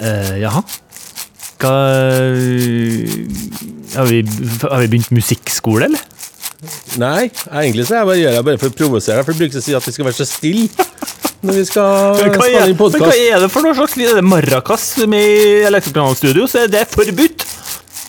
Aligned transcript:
Eh, 0.00 0.34
jaha. 0.42 0.62
Hva 1.56 1.72
har 3.96 4.10
vi, 4.10 4.20
har 4.60 4.82
vi 4.82 4.90
begynt 4.92 5.14
musikkskole, 5.14 5.88
eller? 5.88 6.02
Nei, 7.00 7.28
egentlig 7.52 7.86
så 7.86 7.96
er 7.96 8.00
jeg 8.00 8.08
bare, 8.08 8.20
gjør 8.20 8.36
jeg 8.36 8.46
bare 8.48 8.60
for 8.60 8.72
å 8.72 8.76
provosere 8.76 9.20
deg, 9.20 9.26
for 9.26 9.36
du 9.36 9.42
bruker 9.44 9.60
å 9.60 9.64
si 9.64 9.76
at 9.76 9.86
vi 9.86 9.94
skal 9.94 10.08
være 10.08 10.18
så 10.18 10.26
stille 10.28 10.68
når 11.46 11.58
vi 11.60 11.64
skal 11.68 12.16
spille 12.16 12.62
inn 12.70 12.78
podkast. 12.78 13.02
men 13.02 13.10
hva 13.10 13.36
er 13.36 13.44
det 13.44 13.50
for 13.52 13.66
noe 13.66 13.76
slags? 13.76 13.96
Er 14.00 14.18
det 14.18 14.24
maracas 14.26 14.86
med 15.08 15.66
Elektrokanalstudio, 15.68 16.46
så 16.50 16.64
er 16.64 16.72
det 16.72 16.86
forbudt. 16.90 17.44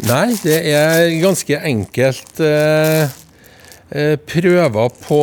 Nei, 0.07 0.37
det 0.43 0.57
er 0.71 1.09
ganske 1.21 1.59
enkelt 1.71 2.41
eh, 2.45 3.15
eh, 3.89 4.15
prøver 4.29 4.95
på 5.03 5.21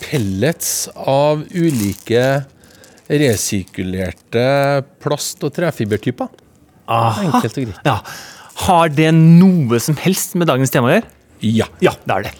pellets 0.00 0.72
av 0.94 1.42
ulike 1.50 2.26
resirkulerte 3.12 4.44
plast- 5.02 5.44
og 5.44 5.52
trefibertyper. 5.56 6.30
Enkelt 6.88 7.58
og 7.58 7.66
greit. 7.68 7.82
Ja. 7.86 7.98
Har 8.66 8.92
det 8.92 9.10
noe 9.16 9.80
som 9.80 9.96
helst 10.00 10.36
med 10.38 10.50
dagens 10.50 10.72
tema 10.72 10.90
å 10.90 10.96
gjøre? 10.96 11.08
Ja. 11.42 11.66
Ja, 11.82 11.96
det 12.06 12.18
er 12.18 12.28
det. 12.28 12.34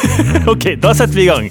ok, 0.52 0.70
da 0.80 0.94
setter 0.96 1.18
vi 1.18 1.26
i 1.26 1.30
gang. 1.30 1.50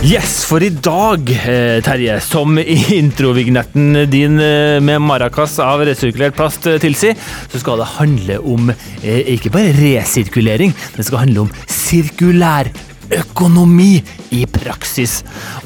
Yes, 0.00 0.46
for 0.48 0.64
i 0.64 0.70
dag, 0.72 1.28
eh, 1.28 1.82
Terje, 1.84 2.14
som 2.24 2.54
i 2.58 2.76
introvignetten 2.96 4.06
din 4.08 4.40
eh, 4.40 4.78
med 4.80 5.02
maracas 5.04 5.58
av 5.60 5.82
resirkulert 5.84 6.38
plast 6.38 6.64
eh, 6.70 6.78
tilsier, 6.80 7.18
så 7.52 7.60
skal 7.60 7.82
det 7.82 7.88
handle 7.98 8.38
om 8.40 8.72
ikke 9.04 9.52
bare 9.52 9.74
resirkulering, 9.76 10.72
det 10.96 11.04
skal 11.04 11.26
handle 11.26 11.44
om 11.44 11.52
sirkulær 11.68 12.72
økonomi 13.18 14.00
i 14.32 14.46
praksis. 14.48 15.18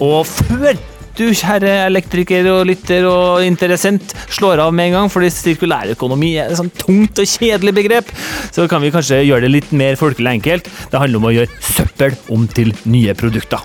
Og 0.02 0.26
før 0.26 0.74
du, 1.14 1.28
kjære 1.30 1.70
elektriker 1.84 2.50
og 2.56 2.66
lytter 2.72 3.06
og 3.06 3.46
interessent, 3.46 4.16
slår 4.34 4.66
av 4.66 4.74
med 4.74 4.90
en 4.90 4.98
gang, 4.98 5.14
fordi 5.14 5.30
sirkulærøkonomi 5.30 6.34
er 6.42 6.50
et 6.50 6.58
sånt 6.58 6.74
tungt 6.82 7.22
og 7.22 7.34
kjedelig 7.38 7.78
begrep, 7.78 8.10
så 8.50 8.66
kan 8.66 8.82
vi 8.82 8.90
kanskje 8.98 9.22
gjøre 9.28 9.46
det 9.46 9.54
litt 9.60 9.72
mer 9.78 9.94
folkelig 10.00 10.40
enkelt. 10.40 10.74
Det 10.90 11.06
handler 11.06 11.22
om 11.22 11.30
å 11.30 11.36
gjøre 11.38 11.66
søppel 11.70 12.22
om 12.34 12.50
til 12.50 12.74
nye 12.82 13.14
produkter. 13.14 13.62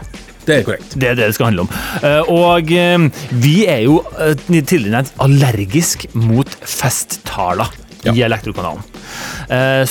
Det 0.50 0.56
er 0.58 0.64
korrekt. 0.66 0.96
Det 0.98 1.12
er 1.12 1.18
det 1.20 1.28
det 1.30 1.36
skal 1.38 1.52
handle 1.52 1.68
om. 1.68 1.74
Eh, 2.02 2.32
Og 2.34 2.72
eh, 2.74 3.10
vi 3.44 3.58
er 3.70 3.84
jo 3.86 4.00
eh, 4.18 4.34
tidligere 4.50 4.96
nevnt 4.98 5.14
allergisk 5.22 6.08
mot 6.18 6.50
festtaler 6.66 7.70
Ja. 8.00 8.14
i 8.16 8.22
Elektrokanalen. 8.24 8.80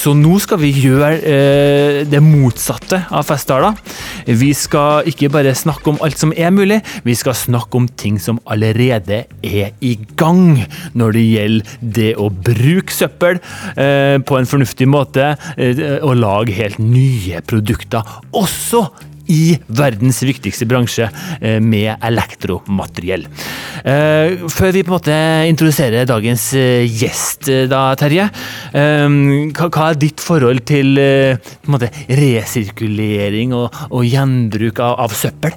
Så 0.00 0.14
nå 0.16 0.38
skal 0.40 0.56
vi 0.62 0.70
gjøre 0.72 1.10
det 2.08 2.20
motsatte 2.24 3.02
av 3.12 3.26
festtaler. 3.28 3.74
Vi 4.24 4.48
skal 4.56 5.04
ikke 5.10 5.28
bare 5.34 5.52
snakke 5.58 5.90
om 5.92 5.98
alt 6.06 6.16
som 6.16 6.32
er 6.32 6.48
mulig, 6.54 6.78
vi 7.04 7.16
skal 7.18 7.34
snakke 7.36 7.76
om 7.76 7.88
ting 8.00 8.16
som 8.22 8.38
allerede 8.48 9.26
er 9.44 9.74
i 9.84 9.92
gang 10.16 10.62
når 10.96 11.18
det 11.18 11.24
gjelder 11.26 11.74
det 11.98 12.08
å 12.16 12.30
bruke 12.30 12.94
søppel 12.96 13.42
på 13.76 14.38
en 14.40 14.48
fornuftig 14.54 14.88
måte 14.88 15.34
og 16.00 16.14
lage 16.22 16.56
helt 16.56 16.80
nye 16.80 17.42
produkter. 17.44 18.06
Også 18.32 18.86
i 19.32 19.58
verdens 19.68 20.20
viktigste 20.26 20.66
bransje 20.68 21.08
eh, 21.40 21.58
med 21.60 21.94
elektromateriell. 22.04 23.26
Eh, 23.84 24.44
Før 24.48 24.74
vi 24.74 24.84
på 24.84 24.92
en 24.92 24.96
måte 24.96 25.18
introduserer 25.50 26.08
dagens 26.08 26.50
eh, 26.58 26.84
gjest, 26.88 27.50
da, 27.70 27.82
Terje. 27.98 28.28
Hva 28.72 29.86
er 29.88 29.98
ditt 30.00 30.20
forhold 30.22 30.64
til 30.68 30.98
måte 31.70 31.90
resirkulering 32.18 33.54
og, 33.56 33.74
og 33.88 34.06
gjenbruk 34.06 34.82
av, 34.84 34.98
av 35.06 35.16
søppel? 35.16 35.56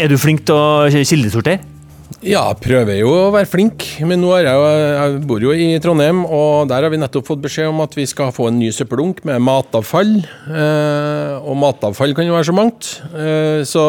Er 0.00 0.10
du 0.10 0.18
flink 0.20 0.46
til 0.48 0.56
å 0.56 0.88
kildesortere? 0.90 1.69
Ja, 2.18 2.42
jeg 2.50 2.58
prøver 2.60 2.98
jo 2.98 3.10
å 3.14 3.30
være 3.32 3.48
flink, 3.48 3.84
men 4.04 4.20
nå 4.20 4.32
jeg, 4.42 4.50
jeg 4.50 5.20
bor 5.30 5.40
jo 5.40 5.54
i 5.54 5.68
Trondheim, 5.80 6.24
og 6.26 6.66
der 6.68 6.84
har 6.84 6.92
vi 6.92 6.98
nettopp 7.00 7.28
fått 7.30 7.44
beskjed 7.46 7.70
om 7.70 7.80
at 7.84 7.94
vi 7.96 8.04
skal 8.10 8.32
få 8.34 8.50
en 8.50 8.58
ny 8.60 8.68
søppeldunk 8.74 9.22
med 9.28 9.40
matavfall. 9.46 10.10
Eh, 10.50 11.36
og 11.38 11.56
matavfall 11.62 12.12
kan 12.18 12.28
jo 12.28 12.34
være 12.34 12.48
så 12.50 12.56
mangt. 12.56 12.90
Eh, 13.14 13.62
så 13.68 13.84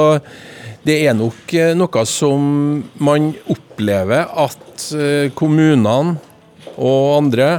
det 0.88 1.00
er 1.02 1.18
nok 1.18 1.56
eh, 1.58 1.74
noe 1.76 2.06
som 2.08 2.46
man 3.04 3.34
opplever 3.52 4.30
at 4.46 4.88
kommunene 5.38 6.16
og 6.78 7.18
andre 7.18 7.50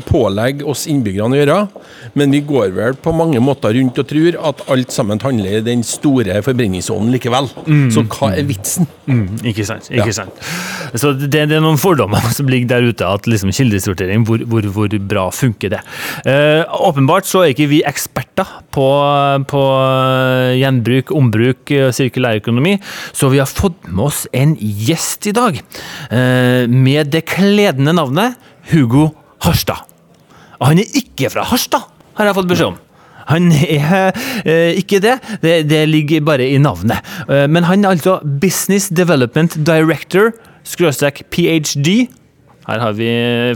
pålegger 0.00 0.68
oss 0.72 0.86
innbyggerne 0.90 1.36
å 1.36 1.40
gjøre. 1.42 1.58
Men 2.18 2.30
vi 2.34 2.40
går 2.46 2.72
vel 2.76 2.94
på 2.94 3.12
mange 3.14 3.40
måter 3.44 3.74
rundt 3.76 3.98
og 4.00 4.08
tror 4.10 4.38
at 4.48 4.62
alt 4.72 4.90
sammen 4.94 5.20
handler 5.22 5.58
i 5.58 5.64
den 5.66 5.82
store 5.86 6.40
forbrenningsovnen 6.46 7.12
likevel. 7.14 7.50
Så 7.92 8.04
hva 8.08 8.32
er 8.36 8.46
vitsen? 8.48 8.86
Mm, 9.06 9.40
ikke 9.52 9.64
sant. 9.68 9.88
ikke 9.90 10.06
Ja. 10.12 10.16
sant. 10.22 10.42
Så 10.94 11.12
det, 11.16 11.30
det 11.48 11.56
er 11.56 11.62
noen 11.64 11.78
fordommer 11.80 12.20
som 12.36 12.48
ligger 12.50 12.68
der 12.74 12.88
ute, 12.90 13.06
at 13.06 13.26
liksom 13.28 13.52
kildesortering, 13.54 14.24
hvor, 14.28 14.42
hvor, 14.48 14.66
hvor 14.74 14.96
bra 15.08 15.28
funker 15.34 15.72
det? 15.76 15.80
Eh, 16.28 16.62
åpenbart 16.88 17.26
så 17.28 17.42
er 17.44 17.52
ikke 17.54 17.68
vi 17.70 17.82
eksperter 17.88 18.48
på, 18.72 18.86
på 19.48 19.62
gjenbruk, 20.60 21.12
ombruk 21.16 21.72
og 21.78 21.94
sirkulærøkonomi, 21.96 22.76
så 23.16 23.30
vi 23.32 23.40
har 23.42 23.50
fått 23.50 23.88
med 23.88 24.04
oss 24.08 24.24
en 24.36 24.54
gjest 24.60 25.28
i 25.30 25.34
dag, 25.36 25.58
eh, 26.12 26.66
med 26.68 27.10
det 27.14 27.24
kledende 27.32 27.94
navnet 27.96 28.38
Hugo 28.72 29.08
Harstad. 29.42 29.84
Og 30.60 30.70
han 30.70 30.80
er 30.82 30.96
ikke 30.98 31.30
fra 31.32 31.44
Harstad, 31.50 31.90
har 32.18 32.28
jeg 32.28 32.38
fått 32.38 32.50
beskjed 32.50 32.72
om. 32.72 32.80
Han 33.28 33.52
er 33.54 34.10
eh, 34.44 34.72
ikke 34.80 34.98
det. 35.02 35.18
det, 35.42 35.54
det 35.70 35.82
ligger 35.88 36.24
bare 36.26 36.48
i 36.48 36.58
navnet. 36.58 37.02
Eh, 37.28 37.46
men 37.50 37.66
han 37.68 37.84
er 37.84 37.94
altså 37.94 38.18
Business 38.42 38.90
Development 38.90 39.54
Director, 39.66 40.32
skråstrek 40.66 41.24
ph.d. 41.30 42.08
Her 42.66 42.78
har 42.78 42.92
vi 42.94 43.08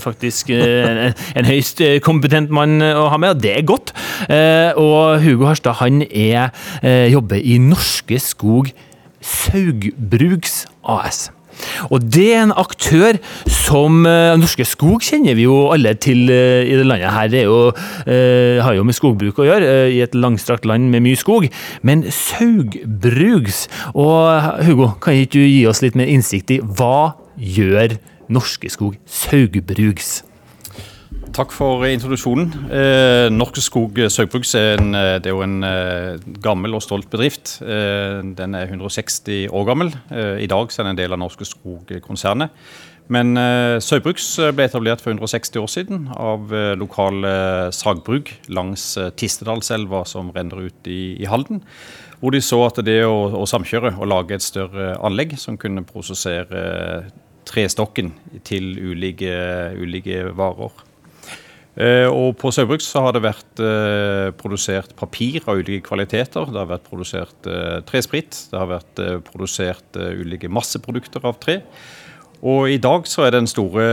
faktisk 0.02 0.50
eh, 0.50 1.12
en, 1.38 1.46
høyst 1.46 1.80
eh, 1.84 1.98
kompetent 2.02 2.50
mann 2.50 2.80
å 2.82 3.06
ha 3.12 3.20
med, 3.22 3.36
og 3.36 3.42
det 3.42 3.54
er 3.54 3.66
godt. 3.66 3.94
Eh, 4.26 4.74
og 4.74 5.22
Hugo 5.22 5.46
Harstad 5.50 5.78
han 5.82 6.02
er, 6.08 6.50
eh, 6.82 7.06
jobber 7.12 7.38
i 7.38 7.58
Norske 7.62 8.18
Skog 8.22 8.72
Saugbrugs 9.22 10.64
AS. 10.82 11.28
Og 11.90 12.04
det 12.04 12.28
er 12.34 12.44
en 12.44 12.54
aktør 12.56 13.18
som 13.50 14.06
eh, 14.08 14.34
Norske 14.40 14.66
Skog 14.68 15.04
kjenner 15.06 15.36
vi 15.38 15.46
jo 15.46 15.58
alle 15.74 15.94
til 16.00 16.30
eh, 16.32 16.66
i 16.66 16.76
det 16.78 16.86
landet 16.86 17.14
her. 17.14 17.30
Det 17.32 17.44
jo, 17.46 17.58
eh, 18.06 18.62
har 18.62 18.76
jo 18.76 18.86
med 18.86 18.96
skogbruk 18.96 19.40
å 19.42 19.48
gjøre, 19.48 19.72
eh, 19.86 19.96
i 19.96 20.02
et 20.04 20.16
langstrakt 20.16 20.68
land 20.68 20.90
med 20.92 21.04
mye 21.06 21.18
skog. 21.18 21.48
Men 21.86 22.04
Saugbrugs 22.12 23.66
Og 23.94 24.62
Hugo, 24.66 24.92
kan 25.00 25.16
ikke 25.16 25.38
du 25.38 25.44
gi 25.44 25.66
oss 25.68 25.82
litt 25.84 25.96
mer 25.98 26.10
innsikt 26.10 26.52
i 26.54 26.60
hva 26.60 27.16
gjør 27.36 27.98
Norske 28.32 28.70
Skog 28.72 28.96
Saugbrugs? 29.06 30.20
Takk 31.36 31.52
for 31.52 31.82
introduksjonen. 31.84 32.48
Eh, 32.72 33.26
Norske 33.28 33.60
Skog 33.60 33.98
Saugbrugs 34.08 34.54
er, 34.56 34.78
en, 34.78 34.94
eh, 34.96 35.20
er 35.20 35.42
en 35.44 35.64
eh, 35.68 36.22
gammel 36.40 36.72
og 36.72 36.80
stolt 36.80 37.10
bedrift. 37.12 37.58
Eh, 37.60 38.22
den 38.38 38.54
er 38.56 38.70
160 38.70 39.50
år 39.52 39.66
gammel. 39.68 39.92
Eh, 40.10 40.40
I 40.40 40.48
dag 40.48 40.72
er 40.72 40.82
den 40.82 40.94
en 40.94 40.96
del 40.96 41.12
av 41.12 41.20
Norske 41.20 41.44
Skog-konsernet. 41.44 42.48
Men 43.12 43.36
eh, 43.36 43.76
Saugbrugs 43.84 44.30
ble 44.56 44.64
etablert 44.64 45.04
for 45.04 45.12
160 45.12 45.60
år 45.60 45.68
siden 45.68 46.08
av 46.16 46.48
lokale 46.80 47.68
sagbruk 47.70 48.32
langs 48.48 48.96
Tistedalselva 49.20 50.06
som 50.08 50.32
renner 50.32 50.70
ut 50.70 50.88
i, 50.88 51.20
i 51.20 51.28
Halden. 51.28 51.60
Hvor 52.16 52.32
de 52.32 52.40
så 52.40 52.64
at 52.64 52.80
det 52.80 53.02
å, 53.04 53.28
å 53.36 53.44
samkjøre 53.44 53.98
og 54.00 54.08
lage 54.08 54.40
et 54.40 54.48
større 54.48 54.94
anlegg 55.04 55.36
som 55.36 55.60
kunne 55.60 55.84
prosessere 55.84 57.10
trestokken 57.44 58.14
til 58.48 58.72
ulike, 58.80 59.36
ulike 59.76 60.30
varer. 60.32 60.85
Eh, 61.76 62.08
og 62.08 62.38
på 62.40 62.48
Saugbrugs 62.54 62.86
så 62.88 63.02
har 63.04 63.12
det 63.12 63.20
vært 63.26 63.60
eh, 63.60 64.30
produsert 64.40 64.94
papir 64.96 65.44
av 65.44 65.60
ulike 65.60 65.84
kvaliteter. 65.84 66.48
Det 66.48 66.62
har 66.62 66.70
vært 66.70 66.88
produsert 66.88 67.48
eh, 67.52 67.82
tresprit. 67.88 68.38
Det 68.50 68.56
har 68.56 68.70
vært 68.70 69.02
produsert 69.28 70.00
ulike 70.00 70.48
masseprodukter 70.48 71.26
av 71.28 71.36
tre. 71.42 71.60
Og 72.46 72.68
i 72.68 72.80
dag 72.80 73.06
så 73.08 73.26
er 73.26 73.32
den 73.32 73.48
store 73.48 73.84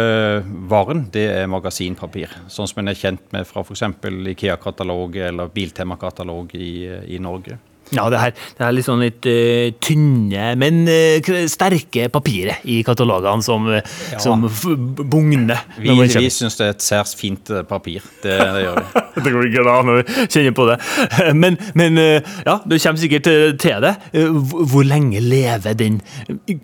varen 0.72 1.06
det 1.12 1.25
er 1.31 1.52
magasinpapir. 1.52 2.31
Sånn 2.52 2.68
som 2.69 2.81
en 2.81 2.92
er 2.92 3.00
kjent 3.00 3.24
med 3.36 3.48
fra 3.48 3.63
f.eks. 3.63 3.86
Ikea-katalog 4.34 5.16
eller 5.30 5.52
Biltema-katalog 5.52 6.56
i, 6.60 6.74
i 7.16 7.22
Norge. 7.24 7.60
Ja, 7.94 8.07
det 8.12 8.22
her, 8.22 8.36
det 8.57 8.68
er 8.68 8.75
litt 8.75 8.88
sånn 8.88 9.04
litt 9.04 9.30
uh, 9.30 9.69
tynne, 9.84 10.54
men 10.60 10.84
uh, 10.90 11.34
sterke 11.51 12.10
papiret 12.13 12.66
i 12.69 12.81
katalogene 12.86 13.45
som, 13.45 13.69
ja. 13.69 14.19
som 14.22 14.48
bugner. 14.48 15.66
Vi, 15.78 15.94
vi 15.94 16.30
syns 16.34 16.57
det 16.60 16.68
er 16.68 16.75
et 16.75 16.84
særs 16.86 17.13
fint 17.18 17.50
eh, 17.54 17.63
papir. 17.68 18.04
Det, 18.24 18.34
det 18.38 18.63
gjør 18.66 18.80
vi. 18.80 19.04
Det 19.24 19.34
går 19.36 19.50
ikke 19.50 19.66
an 19.74 19.92
å 19.94 19.98
kjenne 20.25 20.56
på 20.57 20.68
det. 20.69 20.80
Men, 21.44 21.57
men 21.78 21.98
uh, 22.00 22.34
ja, 22.45 22.57
du 22.66 22.75
kommer 22.78 23.00
sikkert 23.01 23.28
eh, 23.30 23.54
til 23.60 23.84
det. 23.84 23.94
Eh, 24.16 24.34
hvor 24.72 24.86
lenge 24.88 25.22
lever 25.24 25.75
den 25.78 26.00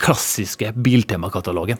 klassiske 0.02 0.74
Biltema-katalogen? 0.78 1.80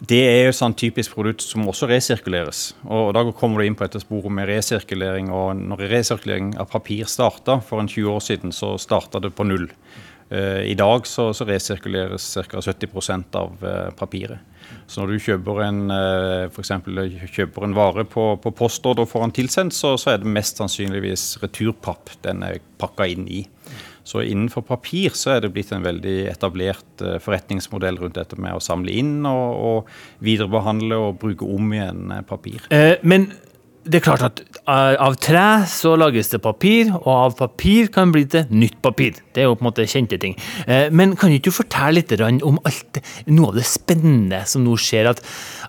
Det 0.00 0.20
er 0.26 0.48
et 0.48 0.56
sånn 0.56 0.74
typisk 0.74 1.14
produkt 1.14 1.44
som 1.44 1.68
også 1.70 1.86
resirkuleres. 1.86 2.72
Og 2.90 3.12
Da 3.14 3.22
kommer 3.32 3.60
du 3.60 3.66
inn 3.66 3.76
på 3.78 3.86
dette 3.86 4.02
sporet 4.02 4.32
med 4.32 4.48
resirkulering. 4.48 5.30
og 5.30 5.56
Når 5.56 5.88
resirkulering 5.90 6.56
av 6.58 6.70
papir 6.70 7.04
starta 7.04 7.60
for 7.62 7.80
en 7.80 7.88
20 7.88 8.10
år 8.10 8.20
siden, 8.20 8.52
så 8.52 8.78
starta 8.78 9.20
det 9.20 9.34
på 9.34 9.46
null. 9.46 9.68
Eh, 10.30 10.70
I 10.70 10.74
dag 10.74 11.06
så, 11.06 11.32
resirkuleres 11.32 12.38
ca. 12.48 12.60
70 12.60 13.24
av 13.36 13.64
eh, 13.64 13.90
papiret. 13.94 14.38
Så 14.86 15.00
når 15.00 15.12
du 15.12 15.18
kjøper 15.20 15.60
en, 15.62 15.80
eh, 15.90 16.48
for 16.52 16.64
kjøper 16.64 17.64
en 17.64 17.76
vare 17.76 18.04
på, 18.04 18.36
på 18.40 18.54
postord 18.56 18.98
og 18.98 19.08
får 19.08 19.26
den 19.26 19.36
tilsendt, 19.38 19.76
så, 19.76 19.96
så, 20.00 20.14
er 20.14 20.22
det 20.22 20.32
mest 20.32 20.56
sannsynligvis 20.56 21.38
returpapp 21.42 22.16
den 22.24 22.42
er 22.42 22.62
pakka 22.80 23.06
inn 23.06 23.28
i. 23.28 23.44
Så 24.04 24.22
innenfor 24.22 24.66
papir 24.68 25.14
så 25.16 25.34
er 25.34 25.44
det 25.44 25.52
blitt 25.54 25.72
en 25.72 25.84
veldig 25.84 26.18
etablert 26.28 27.04
forretningsmodell 27.24 27.96
rundt 28.02 28.18
dette 28.18 28.36
med 28.40 28.56
å 28.56 28.62
samle 28.62 28.92
inn 28.92 29.24
og, 29.24 29.64
og 29.68 30.24
viderebehandle 30.24 31.00
og 31.06 31.18
bruke 31.22 31.48
om 31.48 31.72
igjen 31.72 32.12
papir. 32.28 32.68
Eh, 32.74 33.00
men 33.02 33.30
det 33.84 33.98
er 33.98 34.04
klart 34.04 34.22
at 34.24 34.40
eh, 34.40 34.94
av 35.02 35.16
tre 35.20 35.44
så 35.68 35.92
lages 36.00 36.30
det 36.32 36.40
papir, 36.44 36.88
og 36.96 37.10
av 37.12 37.34
papir 37.36 37.90
kan 37.92 38.12
bli 38.14 38.24
til 38.32 38.48
nytt 38.48 38.78
papir. 38.84 39.18
Det 39.34 39.42
er 39.42 39.50
jo 39.50 39.58
på 39.58 39.64
en 39.64 39.68
måte 39.68 39.84
kjente 39.90 40.18
ting. 40.20 40.36
Eh, 40.64 40.88
men 40.88 41.12
kan 41.20 41.32
ikke 41.34 41.50
du 41.52 41.58
fortelle 41.58 42.00
litt 42.00 42.14
om 42.46 42.56
alt, 42.64 43.02
noe 43.28 43.52
av 43.52 43.58
det 43.60 43.66
spennende 43.68 44.40
som 44.48 44.64
nå 44.64 44.78
skjer? 44.80 45.10
At, 45.12 45.20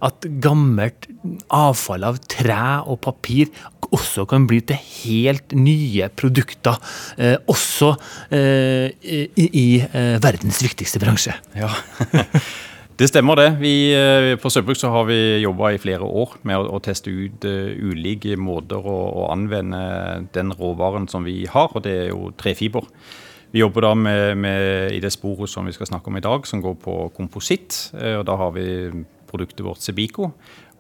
at 0.07 0.29
gammelt 0.43 1.09
avfall 1.51 2.07
av 2.07 2.21
tre 2.31 2.61
og 2.85 3.01
papir 3.03 3.51
også 3.95 4.27
kan 4.29 4.45
bli 4.49 4.61
til 4.67 4.77
helt 4.77 5.55
nye 5.57 6.11
produkter. 6.13 6.77
Eh, 7.17 7.35
også 7.47 7.95
i, 8.35 9.25
i 9.47 9.67
verdens 10.23 10.61
viktigste 10.65 11.01
bransje. 11.01 11.35
Ja, 11.55 11.71
Det 12.95 13.09
stemmer, 13.09 13.35
det. 13.35 13.57
Vi, 13.59 13.91
eh, 13.91 14.37
på 14.39 14.49
Søbruk 14.49 14.77
så 14.79 14.87
har 14.87 15.03
vi 15.09 15.41
jobba 15.43 15.73
i 15.73 15.79
flere 15.83 16.07
år 16.07 16.37
med 16.47 16.55
å, 16.55 16.77
å 16.77 16.79
teste 16.79 17.11
ut 17.11 17.43
uh, 17.43 17.73
ulike 17.75 18.37
måter 18.39 18.79
å, 18.79 18.99
å, 19.19 19.25
anvende 19.33 19.81
den 20.31 20.53
råvaren 20.55 21.09
som 21.11 21.27
vi 21.27 21.41
har, 21.43 21.75
og 21.75 21.83
det 21.83 21.95
er 22.05 22.07
jo 22.13 22.29
trefiber. 22.39 22.87
Vi 23.51 23.59
jobber 23.59 23.89
da 23.89 23.91
med, 23.99 24.39
med, 24.39 24.93
i 24.95 25.01
det 25.03 25.11
sporet 25.11 25.51
som 25.51 25.67
vi 25.67 25.75
skal 25.75 25.89
snakke 25.91 26.07
om 26.07 26.21
i 26.21 26.23
dag, 26.23 26.47
som 26.47 26.63
går 26.63 26.79
på 26.79 26.95
kompositt. 27.15 27.89
Og 27.95 28.23
Da 28.27 28.35
har 28.39 28.55
vi 28.55 28.65
produktet 29.27 29.63
vårt 29.63 29.83
Sebico. 29.83 30.31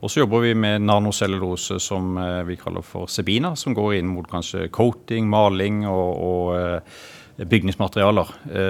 Og 0.03 0.11
så 0.11 0.21
jobber 0.21 0.43
vi 0.43 0.53
med 0.57 0.83
nanocellulose 0.85 1.79
som 1.81 2.17
uh, 2.19 2.43
vi 2.47 2.57
kaller 2.59 2.85
for 2.85 3.09
Sebina, 3.11 3.55
som 3.55 3.73
går 3.77 3.99
inn 3.99 4.11
mot 4.11 4.27
kanskje 4.29 4.67
coating, 4.75 5.29
maling 5.31 5.85
og, 5.87 6.11
og 6.15 7.47
bygningsmaterialer 7.51 8.29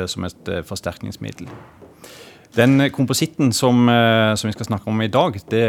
som 0.09 0.25
et 0.25 0.49
forsterkningsmiddel. 0.65 1.45
Den 2.55 2.79
kompositten 2.91 3.51
som, 3.53 3.89
eh, 3.89 4.35
som, 4.35 4.47
vi 4.47 4.53
skal 4.53 4.65
snakke 4.65 4.87
om 4.87 5.01
i 5.01 5.11
dag, 5.11 5.35
det 5.51 5.65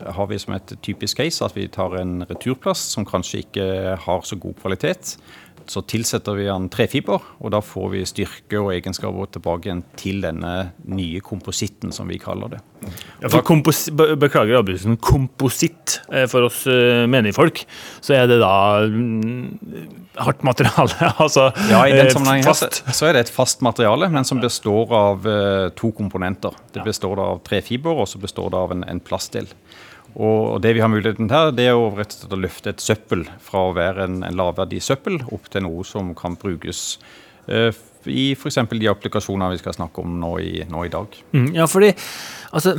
har 0.00 0.26
vi 0.26 0.38
som 0.38 0.54
et 0.54 0.72
typisk 0.82 1.18
case 1.20 1.44
at 1.44 1.56
vi 1.56 1.68
tar 1.68 1.98
en 2.00 2.24
returplast 2.24 2.94
som 2.94 3.04
kanskje 3.04 3.42
ikke 3.44 3.66
har 4.00 4.24
så 4.24 4.38
god 4.40 4.54
kvalitet. 4.62 5.18
Så 5.70 5.82
tilsetter 5.90 6.36
vi 6.38 6.46
den 6.46 6.68
trefiber, 6.70 7.22
og 7.42 7.52
da 7.54 7.60
får 7.64 7.88
vi 7.94 8.02
styrke 8.06 8.60
og 8.60 8.70
egenskaper 8.74 9.30
tilbake 9.34 9.68
igjen 9.68 9.82
til 9.98 10.20
denne 10.22 10.52
nye 10.86 11.22
kompositten, 11.24 11.94
som 11.94 12.06
vi 12.10 12.20
kaller 12.22 12.56
det. 12.56 12.60
Ja, 13.22 13.30
for 13.32 13.42
kompos 13.46 13.86
Beklager 13.90 14.60
avbrytelsen. 14.60 14.98
Kompositt 15.02 15.98
eh, 16.12 16.26
for 16.30 16.46
oss 16.46 16.62
uh, 16.70 17.06
menige 17.10 17.34
folk, 17.36 17.64
så 18.04 18.14
er 18.18 18.30
det 18.30 18.38
da 18.42 18.52
mm, 18.86 20.14
hardt 20.22 20.46
materiale? 20.46 21.10
altså 21.24 21.48
Ja, 21.70 21.82
i 21.86 21.96
den 21.96 22.12
sammenhengen 22.14 22.46
fast. 22.46 22.82
så 22.86 23.10
er 23.10 23.16
det 23.16 23.26
et 23.26 23.34
fast 23.34 23.64
materiale, 23.66 24.10
men 24.12 24.28
som 24.28 24.42
består 24.42 24.94
av 24.94 25.26
to 25.76 25.90
komponenter. 25.96 26.54
Det 26.74 26.84
består 26.86 27.20
av 27.22 27.42
trefiber, 27.46 28.04
og 28.04 28.10
så 28.10 28.22
består 28.22 28.52
det 28.54 28.62
av 28.62 28.76
en, 28.76 28.86
en 28.86 29.02
plastdel. 29.02 29.50
Og 30.16 30.62
det 30.64 30.72
vi 30.72 30.80
har 30.80 30.88
muligheten 30.88 31.28
til, 31.28 31.50
det 31.58 31.66
er 31.68 31.76
å 31.76 31.90
rett 31.92 32.14
og 32.14 32.22
slett 32.22 32.32
å 32.32 32.40
løfte 32.40 32.72
et 32.72 32.80
søppel 32.80 33.26
fra 33.44 33.66
å 33.66 33.74
være 33.76 34.06
en, 34.06 34.22
en 34.24 34.38
lavverdig 34.38 34.80
søppel 34.84 35.18
opp 35.28 35.50
til 35.52 35.66
noe 35.66 35.84
som 35.84 36.14
kan 36.16 36.38
brukes 36.40 36.96
eh, 37.52 37.68
i 38.12 38.30
f.eks. 38.36 38.60
de 38.72 38.90
applikasjonene 38.90 39.52
vi 39.54 39.62
skal 39.62 39.76
snakke 39.76 40.02
om 40.04 40.18
nå 40.20 40.32
i, 40.42 40.52
nå 40.70 40.86
i 40.86 40.92
dag. 40.92 41.20
Mm, 41.32 41.52
ja, 41.56 41.68
fordi 41.70 41.92
Altså, 42.54 42.72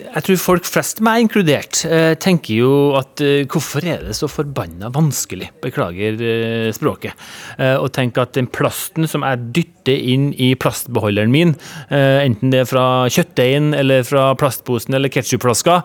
jeg 0.00 0.24
tror 0.24 0.38
folk 0.40 0.68
flest, 0.68 1.02
meg 1.04 1.24
inkludert, 1.24 1.82
eh, 1.84 2.14
tenker 2.20 2.60
jo 2.62 2.72
at 2.96 3.20
eh, 3.24 3.42
hvorfor 3.50 3.84
er 3.84 4.04
det 4.06 4.14
så 4.16 4.28
forbanna 4.30 4.88
vanskelig, 4.94 5.50
beklager 5.64 6.20
eh, 6.22 6.68
språket, 6.74 7.16
og 7.58 7.90
tenker 7.94 8.22
at 8.22 8.34
den 8.36 8.46
plasten 8.52 9.08
som 9.10 9.24
jeg 9.26 9.40
dytter 9.56 9.96
inn 10.12 10.28
i 10.36 10.52
plastbeholderen 10.58 11.32
min, 11.32 11.54
enten 11.90 12.52
det 12.52 12.60
er 12.62 12.68
fra 12.68 12.84
kjøttdeigen 13.10 13.72
eller 13.76 14.04
fra 14.06 14.28
plastposen 14.38 14.94
eller 14.96 15.10
ketsjupflaska, 15.12 15.78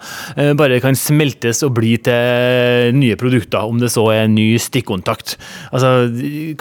bare 0.59 0.81
kan 0.83 0.97
smeltes 0.99 1.63
og 1.65 1.73
bli 1.79 1.95
til 2.05 2.93
nye 2.97 3.17
produkter, 3.19 3.65
om 3.65 3.81
det 3.81 3.91
så 3.93 4.05
er 4.13 4.27
en 4.27 4.35
ny 4.37 4.51
stikkontakt. 4.61 5.37
Altså, 5.71 6.11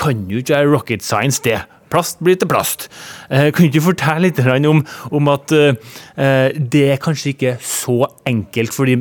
kan 0.01 0.25
jo 0.31 0.41
ikke 0.41 0.57
være 0.57 0.73
rocket 0.73 1.07
science, 1.07 1.43
det. 1.45 1.61
Plast 1.93 2.23
blir 2.25 2.39
til 2.41 2.49
plast. 2.49 2.89
Eh, 3.29 3.51
kan 3.53 3.69
du 3.69 3.81
fortelle 3.85 4.31
litt 4.31 4.41
om, 4.69 4.81
om 5.13 5.29
at 5.33 5.53
eh, 5.53 6.49
det 6.57 6.87
er 6.95 7.03
kanskje 7.03 7.35
ikke 7.35 7.57
så 7.61 8.07
enkelt, 8.29 8.73
fordi 8.73 8.97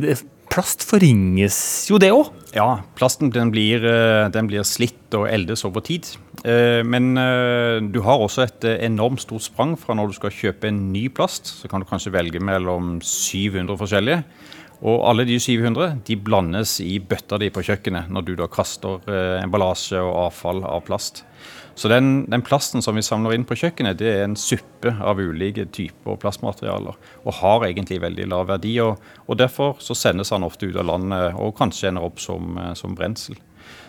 plast 0.51 0.83
forringes 0.83 1.87
jo, 1.87 2.01
det 2.01 2.11
òg? 2.11 2.33
Ja, 2.51 2.81
plasten 2.99 3.31
den 3.31 3.53
blir, 3.53 3.85
eh, 3.87 4.27
den 4.33 4.49
blir, 4.51 4.67
slitt 4.67 5.15
og 5.15 5.29
eldes 5.31 5.63
over 5.67 5.83
tid. 5.85 6.17
Men 6.41 7.13
du 7.93 7.99
har 8.01 8.17
også 8.17 8.41
et 8.47 8.65
enormt 8.81 9.21
stort 9.21 9.43
sprang 9.45 9.75
fra 9.77 9.93
når 9.93 10.09
du 10.09 10.15
skal 10.15 10.31
kjøpe 10.33 10.71
en 10.71 10.79
ny 10.89 11.03
plast. 11.13 11.51
Så 11.59 11.69
kan 11.69 11.83
du 11.83 11.85
kanskje 11.85 12.15
velge 12.15 12.41
mellom 12.41 12.95
700 12.97 13.77
forskjellige. 13.77 14.23
Og 14.81 15.03
alle 15.05 15.27
de 15.29 15.37
700 15.37 15.99
de 16.07 16.17
blandes 16.17 16.79
i 16.81 16.95
bøtta 16.97 17.37
di 17.37 17.51
på 17.53 17.61
kjøkkenet 17.67 18.09
når 18.09 18.25
du 18.25 18.33
da 18.39 18.49
kaster 18.49 19.05
emballasje 19.43 20.01
og 20.01 20.15
avfall 20.31 20.65
av 20.65 20.81
plast. 20.87 21.21
Så 21.81 21.89
den, 21.89 22.25
den, 22.29 22.43
plasten 22.45 22.83
som 22.85 22.93
vi 22.93 23.01
samler 23.01 23.33
inn 23.33 23.45
på 23.47 23.55
kjøkkenet, 23.57 23.97
det 23.97 24.09
er 24.11 24.27
en 24.27 24.35
suppe 24.37 24.91
av 25.01 25.17
ulike 25.17 25.65
typer 25.73 26.19
plastmaterialer. 26.21 26.97
Og 27.25 27.37
har 27.39 27.65
egentlig 27.65 27.97
veldig 28.03 28.27
lav 28.29 28.51
verdi. 28.51 28.75
Og, 28.83 29.01
og 29.25 29.39
derfor 29.41 29.79
så 29.81 29.97
sendes 29.97 30.29
den 30.29 30.45
ofte 30.45 30.69
ut 30.69 30.77
av 30.77 30.85
landet 30.91 31.39
og 31.41 31.55
kanskje 31.57 31.89
ender 31.89 32.05
opp 32.05 32.21
som, 32.21 32.53
eh, 32.61 32.75
som 32.77 32.93
brensel. 32.97 33.39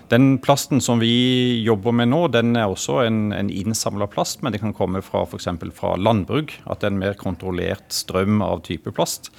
Den 0.09 0.39
plasten 0.45 0.81
som 0.85 1.05
vi 1.05 1.61
jobber 1.67 1.93
med 1.97 2.09
nå, 2.15 2.23
den 2.33 2.57
er 2.57 2.73
også 2.73 3.03
en, 3.05 3.21
en 3.37 3.53
innsamla 3.53 4.09
plast, 4.13 4.41
men 4.41 4.57
det 4.57 4.63
kan 4.65 4.73
komme 4.77 5.05
fra 5.05 5.27
f.eks. 5.27 5.51
fra 5.77 5.93
landbruk. 6.01 6.57
At 6.65 6.81
det 6.81 6.89
er 6.89 6.95
en 6.95 7.03
mer 7.05 7.21
kontrollert 7.21 7.93
strøm 7.93 8.41
av 8.45 8.65
type 8.65 8.93
plast. 8.97 9.35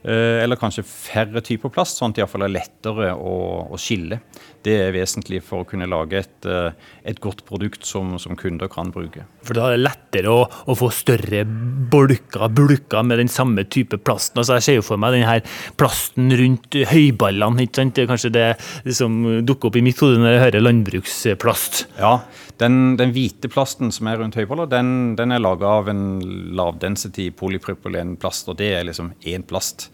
Eh, 0.00 0.40
eller 0.40 0.56
kanskje 0.56 0.86
færre 0.88 1.42
typer 1.44 1.68
plast, 1.72 1.98
sånn 2.00 2.14
at 2.14 2.16
det 2.16 2.22
iallfall 2.22 2.46
er 2.46 2.54
lettere 2.54 3.10
å, 3.12 3.34
å, 3.68 3.80
skille. 3.80 4.22
Det 4.66 4.74
er 4.76 4.92
vesentlig 4.92 5.40
for 5.44 5.64
å 5.64 5.68
kunne 5.68 5.88
lage 5.88 6.18
et, 6.20 6.46
eh, 6.48 6.72
et 7.08 7.20
godt 7.22 7.46
produkt 7.48 7.86
som, 7.88 8.18
som, 8.20 8.36
kunder 8.36 8.68
kan 8.68 8.90
bruke. 8.92 9.24
For 9.46 9.56
da 9.56 9.70
er 9.70 9.78
det 9.78 9.86
lettere 9.86 10.34
å, 10.34 10.42
å 10.44 10.76
få 10.76 10.90
større 10.92 11.46
bolker, 11.92 12.44
bulker 12.52 13.06
med 13.06 13.22
den 13.22 13.32
samme 13.32 13.64
type 13.64 13.96
plasten. 14.04 14.42
Altså 14.42 14.58
jeg 14.58 14.66
ser 14.66 14.78
jo 14.80 14.84
for 14.84 15.00
meg 15.00 15.16
den 15.16 15.26
her 15.28 15.40
plasten 15.80 16.28
rundt 16.36 16.76
høyballene. 16.92 17.64
ikke 17.64 17.80
sant? 17.80 17.96
Det 17.96 18.04
er 18.04 18.12
kanskje 18.12 18.34
det 18.36 18.94
som 18.98 19.16
dukker 19.48 19.70
opp 19.70 19.80
i 19.80 19.84
mitt 19.86 20.04
hode 20.04 20.20
når 20.20 20.36
jeg 20.36 20.44
hører 20.44 20.66
landbruksplast. 20.66 21.82
Ja, 21.96 22.14
den, 22.60 22.96
den, 23.00 23.16
hvite 23.16 23.48
plasten 23.48 23.92
som 23.94 24.10
er 24.10 24.20
rundt 24.20 24.36
høyballer, 24.36 24.68
den, 24.68 25.14
den 25.16 25.32
er 25.32 25.40
laga 25.40 25.78
av 25.80 25.88
en 25.88 26.04
lavdensity 26.56 27.30
polypropylenplast, 27.36 28.52
og 28.52 28.60
det 28.60 28.74
er 28.76 28.90
liksom 28.90 29.14
én 29.24 29.46
plast. 29.48 29.88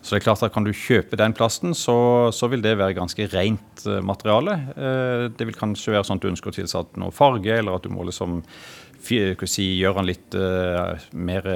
Så 0.00 0.14
det 0.14 0.20
er 0.20 0.26
klart 0.30 0.42
at 0.46 0.54
Kan 0.54 0.64
du 0.64 0.72
kjøpe 0.72 1.18
den 1.20 1.34
plasten, 1.36 1.74
så, 1.76 2.30
så 2.32 2.48
vil 2.48 2.62
det 2.64 2.78
være 2.80 2.96
ganske 2.96 3.26
rent 3.34 3.84
uh, 3.86 4.00
materiale. 4.04 4.56
Uh, 4.76 5.28
det 5.36 5.48
vil 5.48 5.58
kanskje 5.58 5.94
være 5.94 6.08
sånn 6.08 6.20
at 6.20 6.24
du 6.24 6.30
ønsker 6.32 6.52
å 6.52 6.56
tilsette 6.56 7.00
noe 7.00 7.14
farge, 7.14 7.52
eller 7.58 7.76
at 7.76 7.84
du 7.84 7.92
må 7.92 8.06
liksom 8.08 8.40
si, 9.00 9.64
gjøre 9.80 9.96
den 10.02 10.08
litt 10.10 10.34
mer 11.16 11.46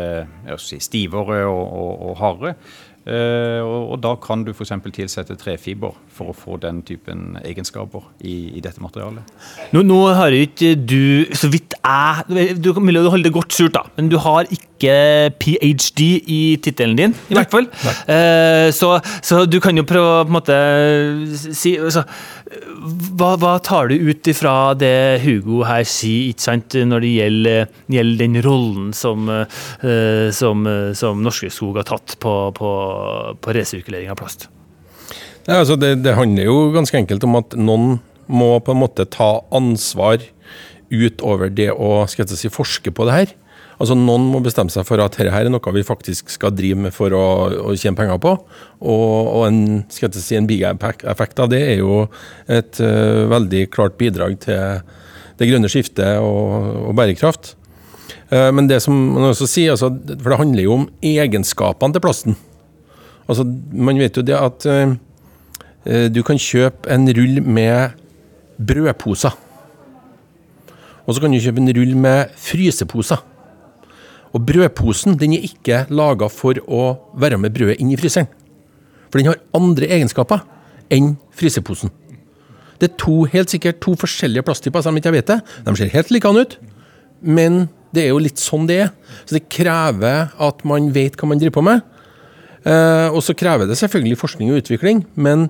si, 0.56 0.78
stivere 0.80 1.42
og, 1.44 1.64
og, 1.76 1.90
og 2.08 2.14
hardere. 2.16 2.54
Uh, 3.04 3.60
og, 3.60 3.80
og, 3.92 3.98
da 4.00 4.14
kan 4.16 4.46
du 4.46 4.54
f.eks. 4.54 4.72
tilsette 4.96 5.34
trefiber 5.36 5.92
for 6.08 6.32
å 6.32 6.36
få 6.36 6.56
den 6.62 6.78
typen 6.88 7.34
egenskaper 7.44 8.06
i, 8.24 8.56
i 8.56 8.62
dette 8.64 8.80
materialet. 8.80 9.34
Nå, 9.76 9.82
nå, 9.84 9.98
har 10.16 10.32
ikke 10.32 10.72
du, 10.72 11.26
så 11.36 11.50
vidt 11.52 11.76
jeg 11.76 12.56
Du 12.64 12.70
kan 12.72 12.88
holde 12.88 13.26
det 13.26 13.34
godt 13.34 13.52
surt, 13.52 13.74
da, 13.76 13.84
men 13.98 14.08
du 14.08 14.16
har 14.24 14.48
ikke 14.48 14.94
ph.d. 15.36 16.06
i 16.24 16.40
tittelen 16.64 16.96
din, 16.96 17.16
i 17.28 17.36
hvert 17.36 17.52
fall. 17.52 17.68
Eh, 18.08 18.72
så, 18.72 18.96
så, 19.20 19.44
du 19.44 19.58
kan 19.60 19.76
jo 19.76 19.84
prøve 19.88 20.22
å 20.22 20.24
på 20.24 20.32
en 20.32 20.38
måte 20.38 20.56
si 21.36 21.76
altså, 21.76 22.06
hva, 23.18 23.34
hva, 23.40 23.54
tar 23.64 23.90
du 23.90 24.08
ut 24.10 24.28
ifra 24.30 24.74
det 24.78 25.20
Hugo 25.24 25.62
her 25.68 25.84
sier, 25.88 26.34
sant, 26.40 26.74
når 26.74 27.04
det 27.04 27.12
gjelder, 27.12 27.70
gjelder 27.92 28.20
den 28.24 28.40
rollen 28.44 28.90
som, 28.96 29.28
uh, 29.28 30.28
som, 30.34 30.66
som, 30.96 31.22
Norske 31.24 31.50
Skog 31.52 31.80
har 31.80 31.88
tatt 31.88 32.16
på, 32.22 32.34
på, 32.56 32.72
på 33.40 33.56
resirkulering 33.56 34.12
av 34.12 34.20
plast? 34.20 34.48
Ja, 35.44 35.60
altså 35.60 35.76
det, 35.76 35.96
det, 36.04 36.16
handler 36.16 36.48
jo 36.48 36.58
ganske 36.74 36.98
enkelt 36.98 37.24
om 37.26 37.40
at 37.42 37.56
noen 37.58 37.98
må 38.32 38.54
på 38.64 38.72
en 38.72 38.80
måte 38.80 39.04
ta 39.04 39.36
ansvar 39.52 40.22
utover 40.88 41.50
det 41.52 41.70
å 41.72 42.04
skal 42.08 42.24
jeg 42.24 42.40
si, 42.40 42.52
forske 42.52 42.92
på 42.94 43.08
det 43.08 43.18
her. 43.18 43.34
Altså 43.74 43.96
Noen 43.98 44.28
må 44.30 44.40
bestemme 44.44 44.70
seg 44.70 44.86
for 44.86 45.02
at 45.02 45.16
dette 45.16 45.32
her 45.34 45.48
er 45.48 45.52
noe 45.52 45.74
vi 45.74 45.82
faktisk 45.86 46.30
skal 46.32 46.54
drive 46.54 46.86
med 46.86 46.94
for 46.94 47.14
å, 47.16 47.24
å 47.70 47.74
tjene 47.78 47.98
penger 47.98 48.20
på. 48.22 48.34
Og, 48.84 49.08
og 49.24 49.46
en, 49.48 49.60
skal 49.90 50.10
jeg 50.10 50.22
si, 50.22 50.36
en 50.38 50.48
big-effekt 50.48 51.42
av 51.42 51.50
det 51.50 51.62
er 51.72 51.82
jo 51.82 52.04
et 52.46 52.78
uh, 52.82 53.24
veldig 53.32 53.66
klart 53.74 53.98
bidrag 54.00 54.38
til 54.44 54.84
det 55.40 55.50
grønne 55.50 55.70
skiftet 55.72 56.22
og, 56.22 56.70
og 56.90 56.94
bærekraft. 56.98 57.54
Uh, 58.30 58.50
men 58.54 58.70
det 58.70 58.80
som 58.84 58.94
man 59.16 59.32
også 59.32 59.50
sier, 59.50 59.74
altså, 59.74 59.90
for 60.14 60.30
det 60.30 60.40
handler 60.44 60.68
jo 60.68 60.78
om 60.78 60.88
egenskapene 61.02 61.96
til 61.96 62.04
plasten. 62.04 62.38
Altså, 63.26 63.48
Man 63.74 63.98
vet 63.98 64.20
jo 64.20 64.26
det 64.26 64.38
at 64.38 64.68
uh, 64.70 64.94
du 66.14 66.22
kan 66.24 66.38
kjøpe 66.40 66.88
en 66.94 67.10
rull 67.10 67.42
med 67.42 67.98
brødposer. 68.54 69.34
Og 71.04 71.12
så 71.12 71.20
kan 71.20 71.34
du 71.34 71.42
kjøpe 71.42 71.60
en 71.60 71.74
rull 71.76 71.98
med 72.00 72.30
fryseposer. 72.40 73.33
Og 74.34 74.42
brødposen 74.46 75.18
den 75.18 75.36
er 75.36 75.46
ikke 75.46 75.84
laga 75.94 76.28
for 76.32 76.58
å 76.66 76.86
være 77.18 77.38
med 77.38 77.54
brødet 77.54 77.78
inn 77.82 77.92
i 77.94 77.98
fryseren. 77.98 78.28
For 79.08 79.20
den 79.20 79.30
har 79.30 79.38
andre 79.54 79.88
egenskaper 79.94 80.42
enn 80.92 81.14
fryseposen. 81.38 81.92
Det 82.80 82.90
er 82.90 82.96
to, 82.98 83.22
helt 83.30 83.52
sikkert 83.52 83.78
to 83.84 83.94
forskjellige 83.98 84.42
plasttyper, 84.46 84.82
selv 84.82 84.96
om 84.96 85.02
jeg 85.02 85.14
vet 85.14 85.30
det. 85.30 85.38
De 85.64 85.76
ser 85.78 85.92
helt 85.94 86.10
like 86.10 86.32
ut, 86.34 86.56
men 87.22 87.68
det 87.94 88.02
er 88.04 88.10
jo 88.10 88.22
litt 88.22 88.42
sånn 88.42 88.66
det 88.66 88.80
er. 88.86 88.90
Så 89.22 89.38
det 89.38 89.46
krever 89.52 90.32
at 90.42 90.64
man 90.66 90.90
vet 90.94 91.14
hva 91.16 91.30
man 91.30 91.38
driver 91.38 91.60
på 91.60 91.66
med. 91.68 91.84
Eh, 92.66 93.08
og 93.14 93.22
så 93.22 93.36
krever 93.38 93.68
det 93.70 93.78
selvfølgelig 93.78 94.18
forskning 94.18 94.50
og 94.50 94.64
utvikling, 94.64 95.04
men 95.14 95.46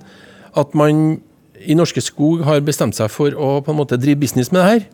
at 0.58 0.76
man 0.76 1.22
i 1.64 1.76
Norske 1.78 2.02
Skog 2.04 2.44
har 2.44 2.60
bestemt 2.66 2.98
seg 2.98 3.08
for 3.12 3.32
å 3.32 3.56
på 3.64 3.72
en 3.72 3.78
måte 3.78 3.98
drive 3.98 4.20
business 4.20 4.52
med 4.52 4.60
det 4.60 4.68
her, 4.68 4.84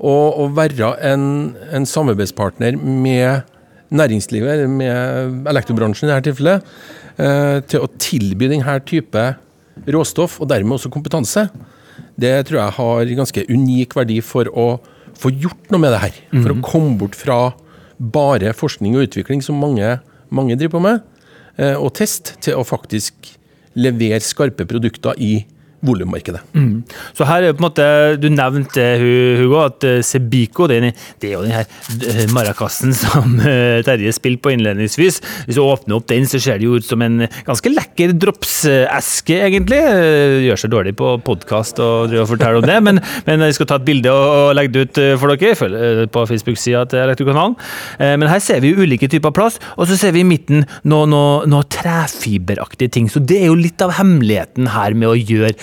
og 0.00 0.38
å 0.42 0.48
være 0.56 0.94
en, 1.04 1.24
en, 1.72 1.86
samarbeidspartner 1.86 2.78
med 2.78 3.48
næringslivet, 3.92 4.64
med 4.72 5.48
elektrobransjen 5.50 6.08
i 6.08 6.12
dette 6.12 6.30
tilfellet, 6.30 6.72
eh, 7.20 7.58
til 7.68 7.84
å 7.84 7.90
tilby 8.00 8.48
denne 8.50 8.78
type 8.88 9.26
råstoff, 9.92 10.40
og 10.40 10.50
dermed 10.50 10.78
også 10.78 10.92
kompetanse, 10.92 11.46
det 12.18 12.34
tror 12.48 12.62
jeg 12.62 12.76
har 12.78 13.12
ganske 13.20 13.44
unik 13.50 13.94
verdi 13.96 14.18
for 14.24 14.48
å 14.48 14.66
få 15.18 15.32
gjort 15.34 15.70
noe 15.72 15.82
med 15.82 15.94
det 15.94 16.02
her. 16.02 16.18
For 16.32 16.52
å 16.52 16.56
mhm. 16.56 16.64
komme 16.66 16.96
bort 17.00 17.16
fra 17.18 17.52
bare 18.02 18.54
forskning 18.56 18.96
og 18.96 19.06
utvikling, 19.06 19.42
som 19.44 19.60
mange, 19.60 19.98
mange 20.32 20.56
driver 20.58 20.78
på 20.78 20.84
med, 20.88 21.02
eh, 21.60 21.76
og 21.76 21.92
test, 21.98 22.36
til 22.42 22.58
å 22.58 22.66
faktisk 22.66 23.36
levere 23.78 24.20
skarpe 24.24 24.66
produkter 24.68 25.16
i 25.16 25.44
volummarkedet. 25.82 26.40
Mm. 26.54 26.82
Så 27.16 27.26
her 27.26 27.42
er 27.42 27.56
på 27.56 27.62
en 27.62 27.66
måte, 27.66 27.86
Du 28.22 28.28
nevnte 28.30 28.82
Hugo, 29.00 29.58
at 29.64 29.84
eh, 29.86 30.00
Sebico 30.06 30.68
det 30.70 30.78
er, 30.78 31.32
jo 31.32 31.42
den 31.42 31.54
her 31.54 31.66
eh, 31.66 32.26
marakassen 32.32 32.94
som 32.94 33.38
eh, 33.50 33.82
Terje 33.86 34.12
spilte 34.14 34.42
på 34.44 34.52
innledningsvis. 34.54 35.20
Hvis 35.46 35.58
du 35.58 35.62
åpner 35.64 35.98
opp 35.98 36.06
den, 36.10 36.26
så 36.30 36.40
ser 36.42 36.60
det 36.60 36.68
jo 36.68 36.78
ut 36.78 36.86
som 36.86 37.02
en 37.02 37.26
ganske 37.46 37.72
lekker 37.72 38.14
dropseske, 38.22 39.40
egentlig. 39.48 39.80
Gjør 40.46 40.62
seg 40.62 40.72
dårlig 40.72 40.94
på 40.98 41.16
podkast 41.26 41.82
og 41.82 42.14
fortelle 42.30 42.62
om 42.62 42.66
det, 42.66 42.78
men, 42.84 43.02
men, 43.26 43.46
jeg 43.48 43.58
skal 43.58 43.72
ta 43.72 43.80
et 43.80 43.88
bilde 43.88 44.12
og, 44.12 44.54
legge 44.56 44.74
det 44.76 44.86
ut 44.86 45.02
for 45.20 45.32
dere. 45.32 46.06
På 46.12 46.24
Facebook-sida 46.28 46.84
til 46.90 47.02
Elektrokanalen. 47.02 47.54
Men 47.98 48.28
her 48.28 48.40
ser 48.42 48.60
vi 48.62 48.72
ulike 48.76 49.08
typer 49.10 49.32
plast, 49.34 49.62
og 49.76 49.88
så 49.88 49.96
ser 49.98 50.14
vi 50.14 50.22
i 50.22 50.26
midten 50.26 50.64
noe, 50.88 51.06
noe, 51.10 51.42
noe 51.50 51.66
trefiberaktige 51.72 52.92
ting. 52.92 53.08
Så 53.10 53.22
det 53.24 53.40
er 53.40 53.50
jo 53.50 53.58
litt 53.58 53.82
av 53.82 53.94
hemmeligheten 53.98 54.70
her 54.74 54.96
med 54.98 55.10
å 55.10 55.16
gjøre 55.18 55.54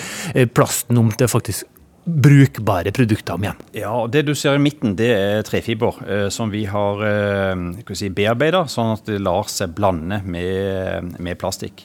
plasten 0.54 0.98
om 1.00 1.12
til 1.12 1.30
faktisk 1.30 1.68
brukbare 2.04 2.92
produkter 2.92 3.36
om 3.36 3.44
igjen. 3.44 3.60
Ja, 3.76 3.90
og 4.02 4.10
Det 4.10 4.24
du 4.26 4.34
ser 4.34 4.56
i 4.56 4.62
midten, 4.62 4.96
det 4.96 5.10
er 5.14 5.44
trefiber 5.46 6.00
eh, 6.06 6.28
som 6.32 6.50
vi 6.52 6.64
har 6.68 7.04
eh, 7.06 7.94
si, 7.94 8.10
bearbeida, 8.10 8.64
sånn 8.70 8.94
at 8.96 9.10
det 9.10 9.20
lar 9.22 9.50
seg 9.52 9.74
blande 9.76 10.22
med, 10.24 11.16
med 11.20 11.38
plastikk. 11.40 11.84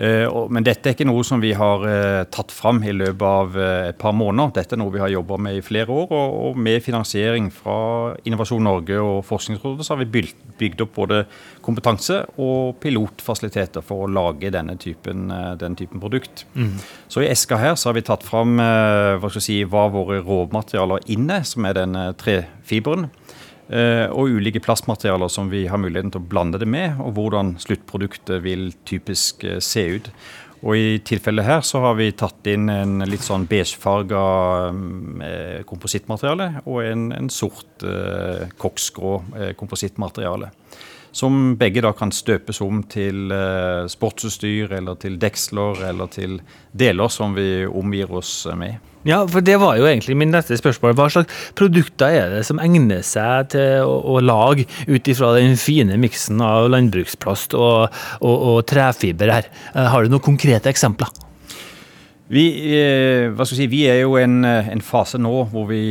Eh, 0.00 0.32
men 0.48 0.64
dette 0.64 0.88
er 0.88 0.94
ikke 0.96 1.04
noe 1.04 1.22
som 1.26 1.42
vi 1.42 1.50
har 1.56 1.82
eh, 1.84 2.22
tatt 2.32 2.54
fram 2.56 2.78
i 2.88 2.92
løpet 2.96 3.24
av 3.26 3.56
eh, 3.60 3.88
et 3.90 3.98
par 4.00 4.14
måneder. 4.16 4.54
Dette 4.56 4.76
er 4.76 4.80
noe 4.80 4.94
vi 4.94 5.02
har 5.02 5.12
jobba 5.12 5.36
med 5.44 5.58
i 5.58 5.64
flere 5.64 5.92
år. 5.92 6.14
Og 6.16 6.56
med 6.56 6.80
finansiering 6.84 7.50
fra 7.52 8.14
Innovasjon 8.24 8.64
Norge 8.64 8.96
og 9.04 9.20
Forskningsrådet 9.28 9.84
så 9.84 9.94
har 9.94 10.00
vi 10.00 10.24
bygd 10.60 10.84
opp 10.86 10.94
både 10.96 11.20
kompetanse 11.64 12.22
og 12.40 12.80
pilotfasiliteter 12.80 13.84
for 13.84 14.06
å 14.06 14.10
lage 14.10 14.52
denne 14.54 14.78
typen, 14.80 15.28
den 15.60 15.76
typen 15.76 16.00
produkt. 16.00 16.46
Mm. 16.54 16.78
Så 17.10 17.24
i 17.24 17.28
eska 17.28 17.60
her 17.60 17.76
så 17.76 17.90
har 17.90 17.98
vi 17.98 18.06
tatt 18.08 18.24
fram 18.24 18.56
hva, 18.56 19.28
skal 19.28 19.44
si, 19.44 19.60
hva 19.68 19.86
våre 19.92 20.22
råmaterialer 20.24 21.04
inne, 21.12 21.42
som 21.48 21.68
er 21.68 21.76
denne 21.76 22.10
trefiberen. 22.20 23.10
Eh, 23.70 24.06
og 24.10 24.34
ulike 24.34 24.58
plastmaterialer 24.62 25.30
som 25.30 25.50
vi 25.50 25.66
har 25.70 25.78
muligheten 25.78 26.10
til 26.10 26.22
å 26.22 26.28
blande 26.32 26.58
det 26.58 26.66
med, 26.66 26.98
og 26.98 27.14
hvordan 27.14 27.54
sluttproduktet 27.62 28.42
vil 28.42 28.72
typisk 28.88 29.44
eh, 29.46 29.60
se 29.62 29.84
ut. 29.94 30.10
Og 30.60 30.76
I 30.76 30.98
tilfellet 31.06 31.46
her 31.46 31.62
så 31.64 31.80
har 31.86 31.94
vi 31.96 32.10
tatt 32.12 32.50
inn 32.50 32.68
en 32.68 32.98
litt 33.08 33.24
sånn 33.24 33.46
beigefarga 33.48 34.24
eh, 35.24 35.60
komposittmateriale 35.68 36.50
og 36.66 36.82
en, 36.84 37.06
en 37.16 37.30
sort 37.32 37.86
eh, 37.86 38.50
koksgrå 38.60 39.14
eh, 39.38 39.52
komposittmateriale. 39.56 40.50
Som 41.16 41.56
begge 41.58 41.82
da 41.82 41.94
kan 41.96 42.12
støpes 42.14 42.60
om 42.62 42.84
til 42.90 43.32
eh, 43.34 43.86
sportsutstyr 43.90 44.76
eller 44.76 44.98
til 45.00 45.16
deksler 45.22 45.86
eller 45.88 46.10
til 46.12 46.40
deler 46.74 47.10
som 47.10 47.38
vi 47.38 47.64
omgir 47.66 48.12
oss 48.18 48.34
med. 48.58 48.89
Ja, 49.08 49.22
for 49.24 49.40
det 49.40 49.56
var 49.62 49.78
jo 49.80 49.86
egentlig 49.88 50.16
min 50.20 50.32
neste 50.34 50.58
spørsmål. 50.60 50.92
Hva 50.98 51.06
slags 51.12 51.44
produkter 51.56 52.12
er 52.12 52.34
det 52.34 52.42
som 52.44 52.60
egner 52.60 53.00
seg 53.06 53.48
til 53.54 53.86
å, 53.86 53.96
å 54.12 54.20
lage 54.20 54.66
ut 54.90 55.08
ifra 55.08 55.32
den 55.38 55.56
fine 55.60 55.96
miksen 56.00 56.42
av 56.44 56.68
landbruksplast 56.74 57.56
og, 57.56 57.96
og, 58.20 58.36
og, 58.36 58.60
trefiber 58.68 59.32
her? 59.32 59.48
Eh, 59.72 59.88
har 59.88 60.04
du 60.04 60.12
noen 60.12 60.24
konkrete 60.24 60.68
eksempler? 60.68 61.08
Vi, 62.30 62.44
eh, 62.76 63.40
si, 63.48 63.66
vi 63.72 63.80
er 63.90 64.02
jo 64.02 64.18
i 64.20 64.26
en, 64.26 64.44
en, 64.44 64.82
fase 64.84 65.18
nå 65.18 65.32
hvor 65.50 65.64
vi 65.72 65.82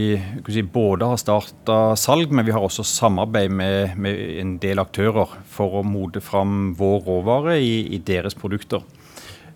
si, 0.48 0.62
både 0.62 1.10
har 1.10 1.18
starta 1.20 1.80
salg, 2.00 2.30
men 2.30 2.46
vi 2.48 2.54
har 2.56 2.64
også 2.64 2.86
samarbeid 2.88 3.52
med, 3.52 3.98
med, 4.00 4.22
en 4.40 4.54
del 4.62 4.80
aktører 4.86 5.34
for 5.50 5.82
å 5.82 5.84
mode 5.84 6.22
fram 6.24 6.76
vår 6.80 7.02
råvare 7.10 7.58
i, 7.58 7.90
i 7.98 8.00
deres 8.06 8.38
produkter. 8.38 8.86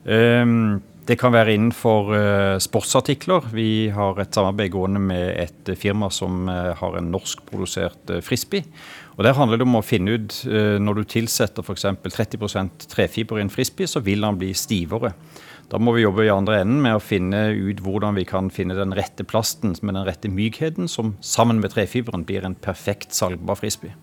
Um, 0.03 0.81
det 1.03 1.17
kan 1.19 1.33
være 1.36 1.57
innenfor 1.57 2.12
uh, 2.13 2.57
sportsartikler. 2.63 3.50
Vi 3.51 3.89
har 3.91 4.19
et 4.22 4.36
samarbeid 4.36 4.72
gående 4.72 5.01
med 5.03 5.33
et 5.41 5.72
uh, 5.72 5.75
firma 5.79 6.07
som 6.13 6.48
uh, 6.48 6.72
har 6.79 6.98
en 7.00 7.10
norskprodusert 7.12 8.13
frisbee. 8.24 8.63
Og 9.17 9.25
Der 9.27 9.36
handler 9.36 9.60
det 9.60 9.67
om 9.67 9.77
å 9.77 9.86
finne 9.86 10.15
ut 10.15 10.39
Når 10.81 10.95
du 10.98 11.03
tilsetter 11.05 11.62
f.eks. 11.62 11.83
30% 12.01 12.88
trefiber 12.89 13.38
i 13.38 13.43
en 13.43 13.51
frisbee, 13.53 13.86
så 13.86 14.01
vil 14.01 14.25
den 14.25 14.39
bli 14.41 14.50
stivere. 14.57 15.12
Da 15.69 15.77
må 15.77 15.93
vi 15.93 16.01
jobbe 16.01 16.25
i 16.25 16.31
andre 16.33 16.63
enden 16.63 16.81
med 16.81 16.98
å 16.98 17.03
finne 17.03 17.43
ut 17.53 17.83
hvordan 17.86 18.17
vi 18.17 18.25
kan 18.25 18.50
finne 18.50 18.74
den 18.74 18.95
rette 18.98 19.22
plasten 19.24 19.75
med 19.81 19.93
den 20.00 20.07
rette 20.07 20.31
mykheten, 20.33 20.89
som 20.89 21.13
sammen 21.22 21.62
med 21.62 21.75
trefiberen 21.75 22.25
blir 22.25 22.45
en 22.45 22.57
perfekt 22.57 23.13
salgbar 23.13 23.62
frisbee. 23.62 23.93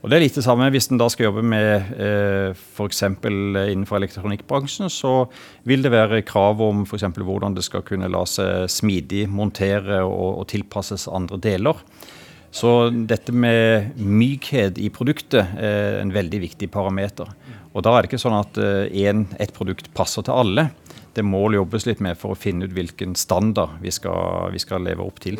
Og 0.00 0.08
Det 0.08 0.16
er 0.16 0.22
litt 0.24 0.36
det 0.38 0.44
samme 0.46 0.68
hvis 0.72 0.88
en 0.88 1.00
da 1.00 1.10
skal 1.12 1.26
jobbe 1.28 1.42
med 1.44 1.90
eh, 2.00 2.56
f.eks. 2.56 3.02
innenfor 3.04 3.98
elektronikkbransjen. 3.98 4.88
Så 4.92 5.26
vil 5.68 5.84
det 5.84 5.92
være 5.92 6.22
krav 6.24 6.62
om 6.64 6.86
f.eks. 6.86 7.04
hvordan 7.18 7.56
det 7.56 7.66
skal 7.66 7.84
kunne 7.86 8.08
la 8.08 8.24
seg 8.28 8.70
smidig 8.72 9.26
montere 9.28 10.00
og, 10.06 10.40
og, 10.40 10.46
tilpasses 10.52 11.04
andre 11.12 11.36
deler. 11.44 11.84
Så 12.50 12.88
dette 12.90 13.30
med 13.30 13.92
mykhet 14.00 14.80
i 14.80 14.88
produktet 14.90 15.52
er 15.60 16.00
en 16.00 16.10
veldig 16.10 16.40
viktig 16.48 16.70
parameter. 16.72 17.28
Og 17.70 17.84
da 17.86 17.92
er 17.92 18.02
det 18.02 18.10
ikke 18.10 18.24
sånn 18.24 18.40
at 18.40 18.58
en, 18.58 19.28
et 19.38 19.52
produkt 19.54 19.92
passer 19.94 20.26
til 20.26 20.34
alle. 20.34 20.70
Det 21.14 21.22
må 21.26 21.44
jobbes 21.54 21.86
litt 21.86 22.02
med 22.02 22.18
for 22.18 22.34
å 22.34 22.38
finne 22.38 22.66
ut 22.66 22.74
hvilken 22.74 23.14
standard 23.18 23.78
vi 23.84 23.94
skal, 23.94 24.50
vi 24.50 24.62
skal 24.62 24.82
leve 24.86 25.06
opp 25.06 25.22
til. 25.22 25.38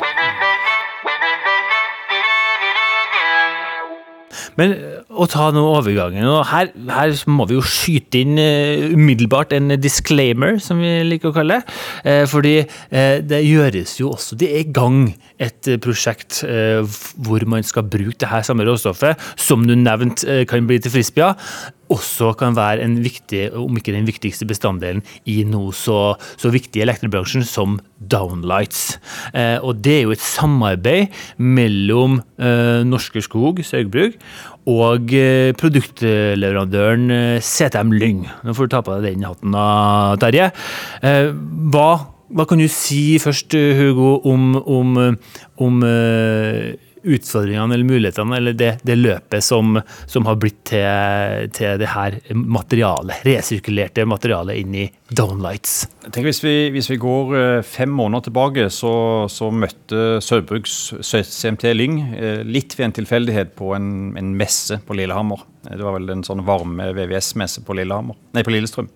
Men 4.59 4.75
å 5.09 5.27
ta 5.31 5.49
nå 5.53 5.63
overgangen 5.77 6.27
og 6.27 6.43
her, 6.49 6.71
her, 6.91 7.13
må 7.31 7.47
vi 7.49 7.57
jo 7.57 7.63
skyte 7.65 8.21
inn 8.23 8.39
uh, 8.39 8.91
umiddelbart 8.95 9.55
en 9.55 9.75
disclaimer, 9.81 10.57
som 10.63 10.81
vi 10.83 10.93
liker 11.07 11.31
å 11.31 11.35
kalle 11.35 11.59
det. 11.59 11.77
Uh, 12.05 12.23
fordi 12.29 12.55
uh, 12.63 13.17
det 13.23 13.41
gjøres 13.45 13.97
jo 13.99 14.11
også 14.15 14.37
Det 14.39 14.49
er 14.51 14.63
i 14.63 14.73
gang 14.73 15.03
et 15.41 15.67
prosjekt 15.81 16.41
hvor 16.45 17.43
man 17.49 17.65
skal 17.65 17.87
bruke 17.89 18.19
det 18.21 18.29
her 18.29 18.43
samme 18.45 18.65
råstoffet, 18.67 19.19
som 19.41 19.63
du 19.65 19.73
nevnte 19.77 20.43
kan 20.49 20.67
bli 20.69 20.77
til 20.81 20.93
frisbeer 20.93 21.33
også 21.91 22.31
kan 22.39 22.55
være 22.57 22.85
en 22.85 22.97
viktig, 23.03 23.49
om 23.57 23.77
ikke 23.77 23.95
den 23.95 24.07
viktigste 24.07 24.47
bestanddelen 24.49 25.03
i 25.29 25.41
noe 25.47 25.73
så, 25.75 26.15
så 26.39 26.51
viktig 26.53 26.81
i 26.81 26.85
elektrobransjen 26.85 27.45
som 27.47 27.79
downlights. 27.99 28.97
Eh, 29.37 29.57
og 29.59 29.81
det 29.83 29.97
er 29.97 30.05
jo 30.05 30.15
et 30.15 30.23
samarbeid 30.23 31.11
mellom 31.37 32.21
eh, 32.41 32.81
Norske 32.87 33.23
Skog 33.25 33.61
Saugbrug 33.65 34.17
og 34.69 35.13
eh, 35.17 35.51
produktleverandøren 35.57 37.11
eh, 37.11 37.41
CTM 37.41 37.93
Lyng. 37.97 38.25
Nå 38.45 38.55
får 38.57 38.69
du 38.69 38.75
ta 38.75 38.83
på 38.85 38.97
deg 38.97 39.15
den 39.15 39.27
hatten 39.27 39.55
da, 39.55 39.65
Terje. 40.21 40.51
Eh, 41.01 41.31
hva, 41.73 41.89
hva, 42.29 42.47
kan 42.49 42.61
du 42.61 42.67
si 42.71 43.17
først, 43.21 43.55
Hugo, 43.79 44.19
om, 44.29 44.55
om, 44.61 44.95
om 45.61 45.83
utfordringene 47.03 47.75
eller 47.75 47.87
mulighetene, 47.87 48.37
eller 48.37 48.55
det, 48.57 48.71
det 48.87 48.97
løpet 48.99 49.45
som, 49.45 49.79
som, 50.05 50.27
har 50.29 50.37
blitt 50.41 50.59
til, 50.69 51.49
til, 51.55 51.79
det 51.81 51.89
her 51.93 52.17
materialet, 52.33 53.23
resirkulerte 53.27 54.05
materialet 54.09 54.61
inn 54.61 54.77
i 54.83 54.85
Downlights? 55.11 55.75
Tenker 56.07 56.29
hvis 56.29 56.43
vi, 56.45 56.55
hvis 56.75 56.91
vi 56.93 56.99
går 57.01 57.35
eh, 57.39 57.65
fem 57.65 57.91
måneder 57.93 58.29
tilbake, 58.29 58.69
så, 58.73 58.93
så 59.31 59.51
møtte 59.53 60.21
Saugbrugs 60.23 60.77
CMT 61.01 61.67
Lyng 61.75 61.99
eh, 62.13 62.41
litt 62.47 62.77
ved 62.77 62.89
en 62.89 62.97
tilfeldighet 63.01 63.55
på 63.59 63.73
en, 63.77 63.91
en, 64.19 64.33
messe 64.37 64.79
på 64.87 64.95
Lillehammer. 64.97 65.43
Det 65.67 65.81
var 65.83 65.97
vel 65.97 66.09
en 66.13 66.25
sånn 66.25 66.45
varme 66.47 66.91
VVS-messe 66.95 67.65
på 67.67 67.75
på 67.75 68.53
Lillestrøm. 68.53 68.89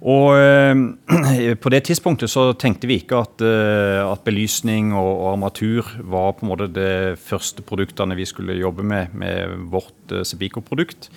Og 0.00 0.32
eh, 0.38 1.54
På 1.62 1.72
det 1.72 1.82
tidspunktet 1.88 2.32
så 2.32 2.50
tenkte 2.58 2.88
vi 2.88 3.00
ikke 3.02 3.20
at, 3.20 3.44
eh, 3.44 4.00
at 4.00 4.24
belysning 4.24 4.94
og, 4.96 5.34
armatur 5.34 5.86
var 6.00 6.34
på 6.36 6.46
en 6.46 6.52
måte 6.52 6.70
de 6.72 7.16
første 7.20 7.64
produktene 7.66 8.16
vi 8.18 8.28
skulle 8.28 8.58
jobbe 8.58 8.86
med 8.86 9.14
med 9.14 9.56
vårt 9.72 10.12
eh, 10.12 10.24
Sebico-produkt. 10.24 11.10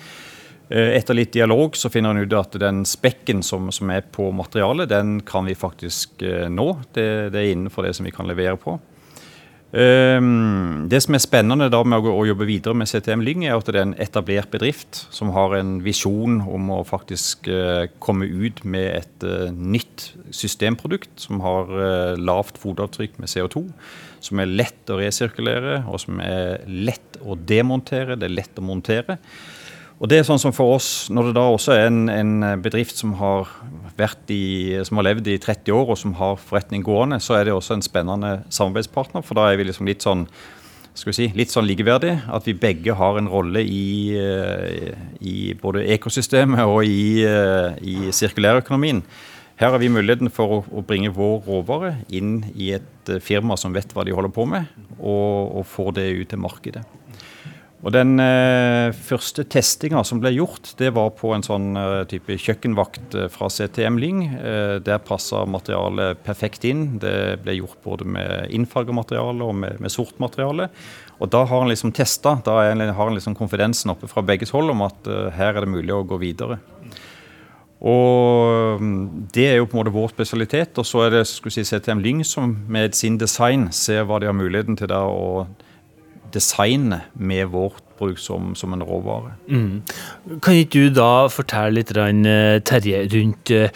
Eh, 0.68 0.94
etter 0.98 1.16
litt 1.16 1.32
dialog 1.32 1.76
så 1.76 1.90
finner 1.92 2.12
en 2.12 2.24
ut 2.24 2.36
at 2.36 2.58
den 2.60 2.84
spekken 2.88 3.42
som, 3.42 3.72
som, 3.72 3.90
er 3.90 4.04
på 4.04 4.30
materialet, 4.36 4.92
den 4.92 5.20
kan 5.24 5.48
vi 5.48 5.56
faktisk 5.56 6.24
nå. 6.52 6.68
Det, 6.92 7.08
det 7.32 7.40
er 7.40 7.54
innenfor 7.54 7.88
det 7.88 7.96
som 7.96 8.04
vi 8.04 8.12
kan 8.12 8.28
levere 8.28 8.60
på. 8.60 8.76
Ehm, 9.74 10.86
det 10.86 11.00
som 11.02 11.16
er 11.16 11.22
spennende 11.22 11.66
da 11.72 11.80
med 11.86 12.06
å 12.06 12.26
jobbe 12.28 12.46
videre 12.46 12.76
med 12.78 12.86
CTM 12.86 13.24
Lyng, 13.26 13.42
er 13.46 13.56
at 13.56 13.66
det 13.66 13.80
er 13.80 13.86
en 13.88 13.96
etablert 14.02 14.52
bedrift 14.52 15.00
som 15.14 15.32
har 15.34 15.56
en 15.58 15.80
visjon 15.82 16.38
om 16.46 16.70
å 16.76 16.82
faktisk 16.86 17.48
eh, 17.50 17.88
komme 17.98 18.28
ut 18.28 18.62
med 18.62 18.86
et 19.00 19.26
eh, 19.26 19.50
nytt 19.50 20.12
systemprodukt 20.30 21.26
som 21.26 21.42
har 21.42 21.74
eh, 21.74 22.14
lavt 22.20 22.60
fotavtrykk 22.62 23.18
med 23.18 23.32
CO2, 23.32 23.64
som 24.24 24.40
er 24.40 24.54
lett 24.62 24.94
å 24.94 25.00
resirkulere, 25.00 25.80
og 25.90 25.98
som 26.04 26.22
er 26.22 26.62
lett 26.70 27.18
å 27.24 27.34
demontere, 27.34 28.18
det 28.20 28.30
er 28.30 28.38
lett 28.38 28.62
å 28.62 28.64
montere. 28.64 29.18
Og 30.02 30.10
det 30.10 30.18
er 30.18 30.26
sånn 30.26 30.42
som 30.42 30.52
for 30.52 30.74
oss, 30.74 31.08
Når 31.10 31.28
det 31.28 31.36
da 31.36 31.44
også 31.48 31.76
er 31.76 31.86
en, 31.86 32.08
en 32.10 32.62
bedrift 32.62 32.98
som 32.98 33.14
har, 33.20 33.48
i, 34.28 34.74
som 34.84 34.98
har, 34.98 35.06
levd 35.06 35.30
i 35.30 35.38
30 35.38 35.72
år 35.72 35.94
og 35.94 35.98
som 36.00 36.16
har 36.18 36.40
forretning 36.40 36.82
gående, 36.82 37.20
så 37.22 37.38
er 37.38 37.46
det 37.46 37.54
også 37.54 37.78
en 37.78 37.86
spennende 37.86 38.42
samarbeidspartner. 38.50 39.22
For 39.22 39.38
da 39.38 39.48
er 39.50 39.60
vi 39.60 39.68
liksom 39.70 39.86
litt 39.86 40.02
sånn 40.02 40.26
skal 40.94 41.10
vi 41.10 41.16
si, 41.16 41.28
litt 41.34 41.50
sånn 41.50 41.66
likeverdig. 41.66 42.14
At 42.30 42.46
vi 42.46 42.56
begge 42.58 42.94
har 42.94 43.18
en 43.18 43.30
rolle 43.30 43.64
i, 43.66 44.14
eh, 44.14 44.94
i 45.20 45.54
både 45.58 45.86
ekosystemet 45.94 46.66
og 46.70 46.84
i, 46.86 47.24
eh, 47.26 47.74
i 47.82 48.12
sirkulærøkonomien. 48.14 49.02
Her 49.56 49.70
har 49.70 49.78
vi 49.78 49.88
muligheten 49.88 50.30
for 50.34 50.64
å, 50.66 50.82
bringe 50.82 51.12
vår 51.14 51.44
råvare 51.46 51.92
inn 52.10 52.44
i 52.58 52.72
et 52.74 53.10
firma 53.22 53.56
som 53.56 53.72
vet 53.72 53.92
hva 53.94 54.04
de 54.04 54.14
holder 54.14 54.32
på 54.34 54.46
med, 54.50 54.66
og, 54.98 55.60
og 55.60 55.66
få 55.66 55.92
det 55.94 56.08
ut 56.10 56.28
til 56.28 56.42
markedet. 56.42 56.82
Og 57.84 57.92
Den 57.92 58.16
eh, 58.22 58.94
første 58.96 59.44
testinga 59.44 60.00
som 60.08 60.20
ble 60.22 60.30
gjort, 60.32 60.70
det 60.78 60.88
var 60.96 61.10
på 61.18 61.34
en 61.36 61.42
sånn 61.44 61.76
eh, 61.76 62.04
type 62.08 62.38
kjøkkenvakt 62.40 63.16
eh, 63.20 63.26
fra 63.32 63.50
CTM 63.52 63.98
Lyng. 64.00 64.22
Eh, 64.38 64.76
der 64.84 65.02
passa 65.04 65.42
materialet 65.44 66.22
perfekt 66.24 66.64
inn. 66.64 66.94
Det 67.02 67.42
ble 67.44 67.58
gjort 67.58 67.76
både 67.84 68.06
med 68.08 68.54
innfarga 68.56 68.96
materiale 68.96 69.44
og 69.44 69.58
med, 69.60 69.82
med, 69.84 69.92
sort 69.92 70.16
materiale. 70.22 70.70
Og 71.20 71.28
Da 71.28 71.42
har 71.44 71.64
en 71.64 71.68
liksom 71.68 71.92
testa, 71.92 72.38
da 72.44 72.56
har 72.62 72.72
en 72.72 73.18
liksom 73.18 73.36
konfidensen 73.36 73.92
oppe 73.92 74.08
fra 74.08 74.24
begges 74.24 74.54
hold 74.56 74.72
om 74.72 74.86
at 74.88 75.04
eh, 75.04 75.28
her 75.36 75.52
er 75.52 75.66
det 75.66 75.74
mulig 75.76 75.92
å 75.92 76.06
gå 76.08 76.16
videre. 76.24 76.56
Og 77.84 78.80
mm, 78.80 79.28
Det 79.28 79.44
er 79.50 79.60
jo 79.60 79.68
på 79.68 79.76
en 79.76 79.82
måte 79.82 79.92
vår 79.92 80.16
spesialitet. 80.16 80.72
Og 80.80 80.88
så 80.88 81.04
er 81.04 81.18
det 81.18 81.26
si, 81.28 81.60
CTM 81.60 82.00
Lyng 82.00 82.24
som 82.24 82.56
med 82.64 82.96
sin 82.96 83.20
design 83.20 83.68
ser 83.76 84.08
hva 84.08 84.22
de 84.24 84.32
har 84.32 84.40
muligheten 84.40 84.80
til 84.80 84.88
da 84.88 85.04
å 85.04 85.44
designet 86.34 87.00
med 87.14 87.46
vårt 87.46 87.93
produkt 87.98 88.22
som, 88.22 88.52
som 88.58 88.72
en 88.74 88.82
råvare. 88.84 89.34
Mm. 89.48 89.82
Kan 90.44 90.58
ikke 90.58 90.86
du 90.86 90.94
da 90.96 91.26
fortelle 91.32 91.78
litt, 91.78 91.92
eh, 91.94 92.60
Terje, 92.64 93.04
rundt, 93.12 93.50
eh, 93.50 93.68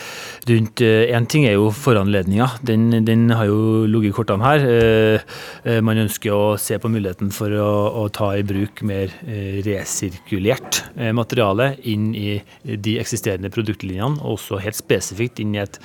rundt 0.49 0.83
eh, 0.85 1.15
En 1.15 1.27
ting 1.27 1.47
er 1.47 1.57
jo 1.57 1.71
foranledninga, 1.75 2.49
den, 2.63 3.05
den 3.05 3.29
har 3.31 3.49
jo 3.49 3.87
ligget 3.87 4.13
i 4.13 4.17
kortene 4.17 4.45
her. 4.45 4.65
Man 5.85 5.99
ønsker 6.05 6.33
å 6.33 6.57
se 6.61 6.79
på 6.81 6.91
muligheten 6.91 7.31
for 7.35 7.53
å, 7.53 7.71
å 8.03 8.09
ta 8.13 8.31
i 8.37 8.45
bruk 8.47 8.83
mer 8.87 9.13
resirkulert 9.67 10.83
materiale 11.17 11.73
inn 11.89 12.11
i 12.17 12.39
de 12.65 12.97
eksisterende 13.01 13.51
produktlinjene, 13.53 14.21
og 14.23 14.37
også 14.39 14.61
helt 14.63 14.79
spesifikt 14.79 15.43
inn 15.43 15.57
i 15.57 15.63
et 15.63 15.81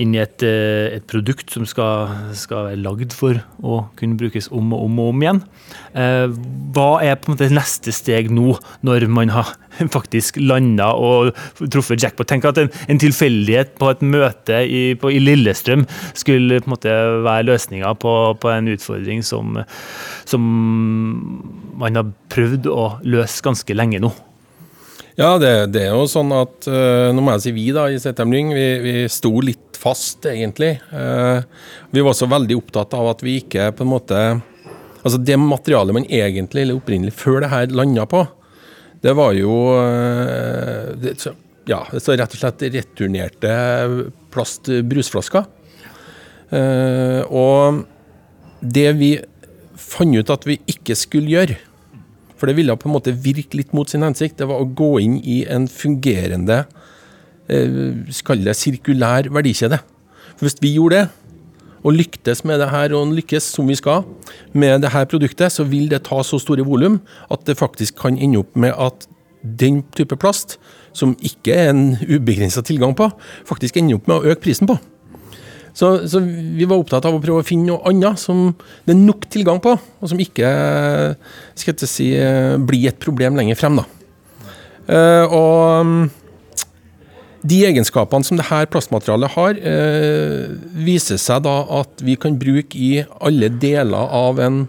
inn 0.00 0.14
i 0.16 0.22
et, 0.22 0.42
et 0.42 1.04
produkt 1.10 1.52
som 1.52 1.66
skal, 1.68 2.08
skal, 2.38 2.70
være 2.70 2.80
lagd 2.80 3.16
for 3.16 3.42
å 3.60 3.82
kunne 3.98 4.16
brukes 4.20 4.48
om 4.54 4.72
og 4.72 4.86
om 4.86 5.00
og 5.02 5.10
om 5.12 5.24
igjen. 5.24 5.42
Hva 5.92 6.88
er 7.04 7.18
på 7.20 7.28
en 7.28 7.34
måte 7.34 7.50
neste 7.62 7.94
steg 7.94 8.30
nå, 8.34 8.56
når 8.86 9.06
man 9.12 9.32
har 9.32 9.54
faktisk 9.96 10.38
landa 10.42 10.92
og 10.98 11.32
truffet 11.72 12.02
jackpot? 12.02 12.28
Tenk 12.28 12.46
at 12.50 12.60
en, 12.62 12.72
en 12.90 13.02
tilfeldighet 13.02 13.76
på 13.80 13.92
et 13.92 14.02
møte 14.04 14.62
i, 14.66 14.82
på, 14.98 15.12
i, 15.12 15.22
Lillestrøm 15.22 15.86
skulle 16.18 16.60
på 16.60 16.68
en 16.68 16.74
måte 16.74 16.98
være 17.26 17.48
løsninga 17.50 17.94
på, 18.02 18.16
på, 18.42 18.52
en 18.52 18.72
utfordring 18.74 19.22
som, 19.26 19.62
som 20.28 20.50
man 21.80 21.98
har 21.98 22.12
prøvd 22.32 22.68
å 22.70 22.92
løse 23.06 23.44
ganske 23.44 23.76
lenge 23.76 24.02
nå. 24.02 24.12
Ja, 25.18 25.34
det, 25.36 25.74
det, 25.74 25.82
er 25.84 25.92
jo 25.92 26.06
sånn 26.08 26.30
at 26.32 26.64
uh, 26.72 27.10
Nå 27.12 27.20
må 27.20 27.34
jeg 27.34 27.42
si 27.44 27.50
vi 27.52 27.66
da 27.76 27.84
i 27.92 27.98
Setem 28.00 28.32
Lyng. 28.32 28.54
Vi, 28.56 28.68
vi 28.80 28.94
sto 29.12 29.34
litt 29.44 29.76
fast, 29.76 30.24
egentlig. 30.30 30.78
Uh, 30.88 31.44
vi 31.92 32.00
var 32.00 32.14
også 32.14 32.30
veldig 32.32 32.56
opptatt 32.56 32.96
av 32.96 33.10
at 33.10 33.24
vi 33.24 33.36
ikke 33.42 33.68
på 33.76 33.84
en 33.84 33.92
måte 33.92 34.22
Altså 35.02 35.18
det 35.18 35.38
materialet 35.40 35.96
man 35.96 36.06
egentlig, 36.08 36.64
eller 36.64 36.78
opprinnelig 36.78 37.14
før 37.18 37.42
det 37.42 37.50
her 37.52 37.74
landa 37.74 38.06
på, 38.08 38.22
det 39.02 39.16
var 39.18 39.34
jo 39.34 39.56
uh, 39.74 40.92
det, 41.02 41.16
ja, 41.66 41.80
så 41.98 42.14
rett 42.14 42.36
og 42.36 42.38
slett 42.38 42.62
returnerte 42.74 43.56
plast-brusflasker. 44.34 45.50
og 47.32 47.82
det 48.60 48.88
vi 48.98 49.12
fant 49.80 50.18
ut 50.18 50.30
at 50.30 50.46
vi 50.46 50.58
ikke 50.70 50.94
skulle 50.98 51.32
gjøre 51.32 51.56
for 52.42 52.50
det 52.50 52.56
ville 52.58 52.74
på 52.74 52.88
en 52.88 52.96
måte 52.96 53.12
virke 53.22 53.54
litt 53.54 53.70
mot 53.70 53.86
sin 53.86 54.02
hensikt. 54.02 54.40
Det 54.40 54.48
var 54.50 54.58
å 54.58 54.66
gå 54.66 54.96
inn 54.98 55.20
i 55.22 55.44
en 55.46 55.68
fungerende 55.70 56.64
eh, 57.46 57.76
det 58.02 58.54
sirkulær 58.58 59.28
verdikjede. 59.30 59.78
For 60.32 60.48
hvis 60.48 60.58
vi 60.58 60.72
gjorde 60.74 61.04
det, 61.04 61.21
og 61.82 61.96
lyktes 61.96 62.44
med 62.48 62.62
det 62.62 62.70
her, 62.70 62.94
og 62.96 63.14
lykkes 63.16 63.48
som 63.56 63.68
vi 63.68 63.76
skal 63.78 64.06
med 64.54 64.84
det 64.84 64.92
her 64.94 65.08
produktet, 65.10 65.52
så 65.52 65.66
vil 65.68 65.88
det 65.90 66.04
ta 66.08 66.22
så 66.26 66.38
store 66.40 66.66
volum 66.66 67.00
at 67.32 67.44
det 67.48 67.58
faktisk 67.58 67.98
kan 68.02 68.18
ende 68.18 68.42
opp 68.42 68.54
med 68.56 68.74
at 68.78 69.08
den 69.42 69.82
type 69.96 70.16
plast, 70.22 70.58
som 70.94 71.16
ikke 71.24 71.54
er 71.56 71.72
en 71.72 71.84
ubegrensa 72.06 72.62
tilgang 72.62 72.94
på, 72.94 73.08
faktisk 73.48 73.80
ender 73.80 73.98
opp 73.98 74.10
med 74.10 74.20
å 74.20 74.32
øke 74.32 74.44
prisen 74.44 74.70
på. 74.70 74.78
Så, 75.72 76.04
så, 76.08 76.20
vi 76.20 76.66
var 76.68 76.76
opptatt 76.76 77.06
av 77.08 77.16
å 77.16 77.20
prøve 77.22 77.40
å 77.40 77.46
finne 77.48 77.70
noe 77.70 77.80
annet 77.88 78.20
som 78.20 78.50
det 78.84 78.92
er 78.92 79.00
nok 79.00 79.24
tilgang 79.32 79.60
på, 79.64 79.72
og 79.72 80.10
som 80.10 80.20
ikke 80.20 80.50
skal 81.56 81.72
jeg 81.72 81.88
si, 81.88 82.08
blir 82.68 82.90
et 82.90 83.00
problem 83.00 83.38
lenger 83.40 83.56
frem. 83.58 83.80
Da. 83.80 83.86
Uh, 84.82 85.24
og 85.32 86.12
de 87.42 87.64
egenskapene 87.68 88.24
som 88.26 88.36
dette 88.38 88.70
plastmaterialet 88.72 89.30
har, 89.36 89.52
eh, 89.58 90.44
viser 90.86 91.18
seg 91.18 91.38
da 91.46 91.56
at 91.80 91.92
vi 92.04 92.14
kan 92.16 92.38
bruke 92.38 92.78
i 92.78 93.04
alle 93.20 93.48
deler 93.48 94.08
av 94.08 94.40
en 94.40 94.68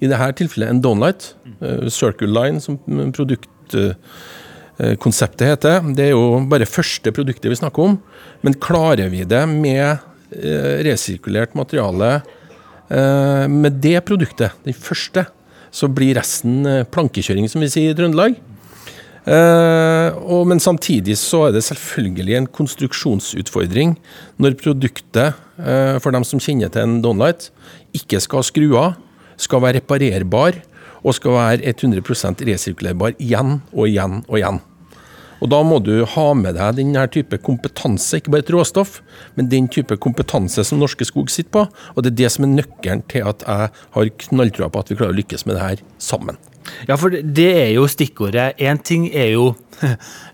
i 0.00 0.06
dette 0.06 0.32
tilfellet 0.42 0.70
en 0.70 0.82
downlight. 0.82 1.34
Eh, 1.60 1.88
Circle 1.88 2.28
Line, 2.28 2.60
som 2.60 2.78
produktkonseptet 2.88 5.46
heter. 5.46 5.94
Det 5.96 6.04
er 6.08 6.12
jo 6.12 6.40
bare 6.48 6.66
første 6.68 7.12
produktet 7.12 7.50
vi 7.50 7.56
snakker 7.56 7.82
om. 7.82 7.98
Men 8.42 8.54
klarer 8.54 9.10
vi 9.10 9.24
det 9.24 9.48
med 9.48 9.98
Eh, 10.26 10.82
resirkulert 10.82 11.52
materiale 11.54 12.08
eh, 12.90 13.44
med 13.46 13.76
det 13.78 14.00
produktet, 14.08 14.56
den 14.66 14.74
første, 14.74 15.22
så 15.70 15.86
blir 15.86 16.16
resten 16.18 16.66
eh, 16.66 16.82
plankekjøring, 16.82 17.46
som 17.46 17.62
vi 17.62 17.68
sier 17.70 17.92
i 17.92 17.96
Trøndelag. 17.96 18.34
Og, 19.26 20.42
men 20.46 20.60
samtidig 20.62 21.16
så 21.18 21.48
er 21.48 21.56
det 21.56 21.64
selvfølgelig 21.66 22.36
en 22.38 22.46
konstruksjonsutfordring 22.46 23.96
når 24.38 24.54
produktet, 24.60 25.34
for 25.56 26.14
dem 26.14 26.22
som 26.28 26.42
kjenner 26.42 26.70
til 26.70 26.86
en 26.86 27.00
Donlight, 27.02 27.48
ikke 27.96 28.20
skal 28.22 28.46
skru 28.46 28.68
av, 28.78 28.94
skal 29.40 29.64
være 29.64 29.80
reparerbar 29.80 30.60
og 31.02 31.14
skal 31.16 31.36
være 31.36 31.74
100% 31.74 32.46
resirkulerbar 32.48 33.18
igjen 33.18 33.60
og 33.72 33.86
igjen 33.88 34.22
og 34.26 34.40
igjen. 34.40 34.62
Og 35.36 35.50
Da 35.52 35.60
må 35.62 35.78
du 35.84 36.00
ha 36.08 36.26
med 36.34 36.56
deg 36.56 36.78
denne 36.78 37.02
type 37.12 37.38
kompetanse, 37.44 38.18
ikke 38.18 38.32
bare 38.32 38.44
et 38.46 38.52
råstoff, 38.54 39.00
men 39.36 39.50
den 39.52 39.68
type 39.68 39.98
kompetanse 40.00 40.64
som 40.64 40.80
Norske 40.80 41.04
Skog 41.04 41.28
sitter 41.30 41.52
på. 41.52 41.66
Og 41.94 42.02
Det 42.02 42.12
er 42.12 42.20
det 42.22 42.32
som 42.32 42.46
er 42.46 42.54
nøkkelen 42.56 43.04
til 43.12 43.26
at 43.28 43.44
jeg 43.44 43.70
har 43.96 44.12
knalltrua 44.26 44.70
på 44.72 44.80
at 44.80 44.90
vi 44.90 44.96
klarer 44.96 45.12
å 45.12 45.20
lykkes 45.20 45.46
med 45.46 45.58
det 45.58 45.66
her 45.66 45.84
sammen. 45.98 46.40
Ja, 46.88 46.96
for 46.98 47.12
det 47.12 47.48
er 47.50 47.70
jo 47.74 47.86
stikkordet. 47.90 48.58
Én 48.62 48.80
ting 48.84 49.08
er 49.10 49.32
jo 49.34 49.46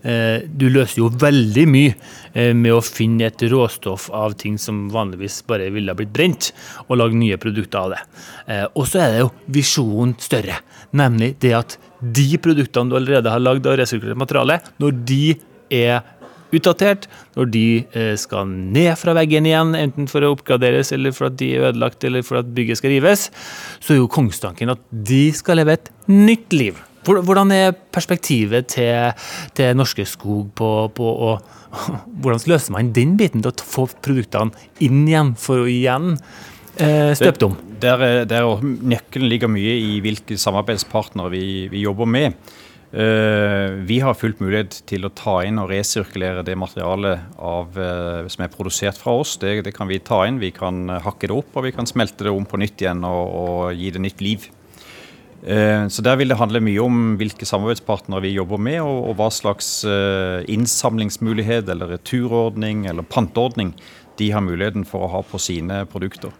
eh, 0.07 0.45
Du 0.47 0.69
løser 0.71 1.01
jo 1.01 1.09
veldig 1.19 1.65
mye 1.67 1.93
eh, 2.31 2.53
med 2.55 2.75
å 2.75 2.83
finne 2.83 3.27
et 3.27 3.45
råstoff 3.51 4.09
av 4.15 4.37
ting 4.39 4.55
som 4.61 4.85
vanligvis 4.93 5.41
bare 5.49 5.71
ville 5.73 5.91
ha 5.91 5.99
blitt 5.99 6.13
brent, 6.15 6.51
og 6.87 6.99
lage 7.01 7.19
nye 7.19 7.39
produkter 7.41 7.81
av 7.81 7.95
det. 7.95 8.01
Eh, 8.47 8.65
og 8.71 8.87
så 8.89 9.03
er 9.03 9.15
det 9.15 9.23
jo 9.25 9.31
visjonen 9.59 10.15
større, 10.23 10.61
nemlig 10.95 11.33
det 11.43 11.55
at 11.59 11.77
de 12.03 12.29
produktene 12.43 12.91
du 12.91 12.99
allerede 12.99 13.31
har 13.31 13.43
lagd 13.43 13.67
av 13.67 13.77
resirkulert 13.79 14.19
materiale, 14.19 14.61
når 14.83 15.03
de 15.07 15.23
er 15.73 16.03
utdatert, 16.53 17.09
når 17.37 17.51
de 17.53 17.65
skal 18.19 18.47
ned 18.47 18.93
fra 18.99 19.15
veggen 19.17 19.47
igjen, 19.49 19.73
enten 19.77 20.07
for 20.11 20.25
å 20.25 20.33
oppgraderes 20.35 20.93
eller 20.95 21.15
for 21.15 21.29
at 21.29 21.37
de 21.41 21.51
er 21.55 21.67
ødelagt 21.69 22.05
eller 22.07 22.25
for 22.25 22.41
at 22.41 22.49
bygget 22.55 22.79
skal 22.79 22.93
rives, 22.93 23.27
så 23.83 23.95
er 23.95 24.01
jo 24.01 24.09
kongstanken 24.11 24.73
at 24.73 24.81
de 24.91 25.25
skal 25.35 25.61
leve 25.61 25.77
et 25.77 25.93
nytt 26.11 26.53
liv. 26.55 26.81
Hvordan 27.03 27.51
er 27.51 27.75
perspektivet 27.91 28.69
til, 28.71 29.25
til 29.57 29.75
Norske 29.75 30.05
Skog 30.07 30.53
på, 30.55 30.71
på 30.95 31.11
å 31.27 31.35
Hvordan 32.21 32.43
løser 32.51 32.73
man 32.75 32.91
den 32.93 33.15
biten 33.17 33.41
til 33.41 33.49
å 33.49 33.65
få 33.65 33.87
produktene 34.05 34.53
inn 34.85 35.07
igjen 35.07 35.31
for 35.41 35.63
å 35.63 35.69
igjen 35.69 36.11
eh, 36.77 37.13
støpe 37.17 37.47
om? 37.49 37.55
Der, 37.81 38.23
der, 38.29 38.45
nøkkelen 38.61 39.31
ligger 39.31 39.49
mye 39.51 39.73
i 39.81 39.95
hvilke 40.05 40.37
samarbeidspartnere 40.39 41.33
vi, 41.33 41.45
vi 41.73 41.81
jobber 41.81 42.05
med. 42.05 42.37
Uh, 42.93 43.81
vi 43.89 43.97
har 44.05 44.13
fullt 44.13 44.37
mulighet 44.43 44.75
til 44.85 45.07
å 45.07 45.13
ta 45.17 45.39
inn 45.47 45.57
og 45.57 45.71
resirkulere 45.71 46.43
det 46.45 46.53
materialet 46.61 47.39
av, 47.41 47.73
uh, 47.73 48.27
som 48.29 48.45
er 48.45 48.51
produsert 48.53 48.99
fra 49.01 49.15
oss. 49.23 49.35
Det, 49.41 49.55
det, 49.65 49.73
kan 49.73 49.89
vi 49.89 49.97
ta 49.97 50.21
inn. 50.29 50.37
Vi 50.43 50.51
kan 50.53 50.85
hakke 51.01 51.31
det 51.31 51.37
opp 51.39 51.57
og 51.57 51.65
vi 51.65 51.73
kan 51.73 51.89
smelte 51.89 52.27
det 52.27 52.35
om 52.35 52.45
på 52.45 52.61
nytt 52.61 52.85
igjen 52.85 53.01
og, 53.09 53.23
og 53.33 53.79
gi 53.79 53.89
det 53.95 54.03
nytt 54.05 54.21
liv. 54.21 54.51
Eh, 55.45 55.87
så 55.87 56.01
Der 56.01 56.15
vil 56.15 56.31
det 56.31 56.39
handle 56.39 56.61
mye 56.63 56.79
om 56.79 56.99
hvilke 57.19 57.45
samarbeidspartnere 57.45 58.23
vi 58.23 58.35
jobber 58.37 58.57
med, 58.57 58.79
og, 58.81 59.09
og 59.09 59.17
hva 59.19 59.27
slags 59.31 59.83
eh, 59.83 60.39
innsamlingsmulighet 60.47 61.67
eller 61.67 61.97
returordning 61.97 62.85
eller 62.87 63.03
panteordning 63.03 63.73
de 64.19 64.29
har 64.31 64.45
muligheten 64.45 64.85
for 64.87 65.03
å 65.03 65.11
ha 65.17 65.23
på 65.25 65.41
sine 65.41 65.83
produkter. 65.89 66.31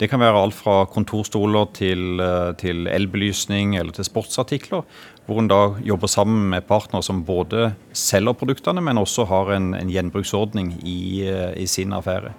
Det 0.00 0.08
kan 0.10 0.20
være 0.20 0.42
alt 0.42 0.56
fra 0.56 0.82
kontorstoler 0.92 1.72
til, 1.76 2.20
eh, 2.20 2.52
til 2.60 2.84
elbelysning 2.88 3.78
eller 3.80 3.96
til 3.96 4.04
sportsartikler, 4.04 4.84
hvor 5.30 5.38
en 5.38 5.50
da 5.50 5.60
jobber 5.86 6.10
sammen 6.10 6.48
med 6.50 6.66
partnere 6.66 7.06
som 7.06 7.22
både 7.22 7.70
selger 7.94 8.34
produktene, 8.34 8.82
men 8.82 8.98
også 8.98 9.28
har 9.30 9.52
en, 9.54 9.70
en 9.78 9.92
gjenbruksordning 9.92 10.72
i, 10.82 11.22
i 11.54 11.68
sin 11.70 11.94
affære. 11.94 12.32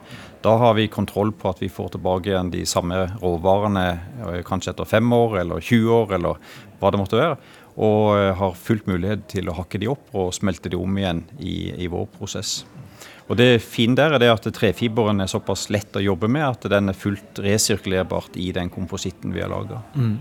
Da 0.44 0.58
har 0.58 0.74
vi 0.74 0.90
kontroll 0.92 1.32
på 1.32 1.52
at 1.52 1.62
vi 1.62 1.70
får 1.72 1.94
tilbake 1.94 2.32
igjen 2.32 2.52
de 2.52 2.66
samme 2.68 2.98
råvarene 3.22 3.86
eh, 3.94 4.42
kanskje 4.44 4.74
etter 4.74 4.90
fem 4.90 5.08
år 5.14 5.38
eller 5.44 5.64
20 5.64 5.96
år, 5.96 6.16
eller 6.18 6.54
hva 6.82 6.92
det 6.92 7.00
måtte 7.00 7.20
være. 7.20 7.38
Og 7.80 8.18
eh, 8.18 8.32
har 8.40 8.58
fullt 8.58 8.90
mulighet 8.90 9.28
til 9.32 9.48
å 9.48 9.56
hakke 9.62 9.80
de 9.80 9.92
opp 9.94 10.12
og 10.18 10.34
smelte 10.36 10.74
de 10.74 10.80
om 10.82 10.98
igjen 10.98 11.24
i, 11.40 11.72
i 11.86 11.90
vår 11.92 12.10
prosess. 12.18 12.64
Og 13.32 13.38
Det 13.40 13.62
fine 13.64 13.96
der 13.96 14.18
er 14.18 14.20
det 14.20 14.32
at 14.32 14.50
trefiberen 14.54 15.24
er 15.24 15.32
såpass 15.32 15.70
lett 15.72 15.96
å 15.96 16.04
jobbe 16.04 16.28
med 16.28 16.44
at 16.50 16.68
den 16.74 16.92
er 16.92 16.98
fullt 16.98 17.40
resirkulerbart 17.40 18.36
i 18.36 18.50
den 18.56 18.68
kompositten 18.74 19.32
vi 19.32 19.44
har 19.44 19.52
laga. 19.52 19.80
Mm. 19.96 20.18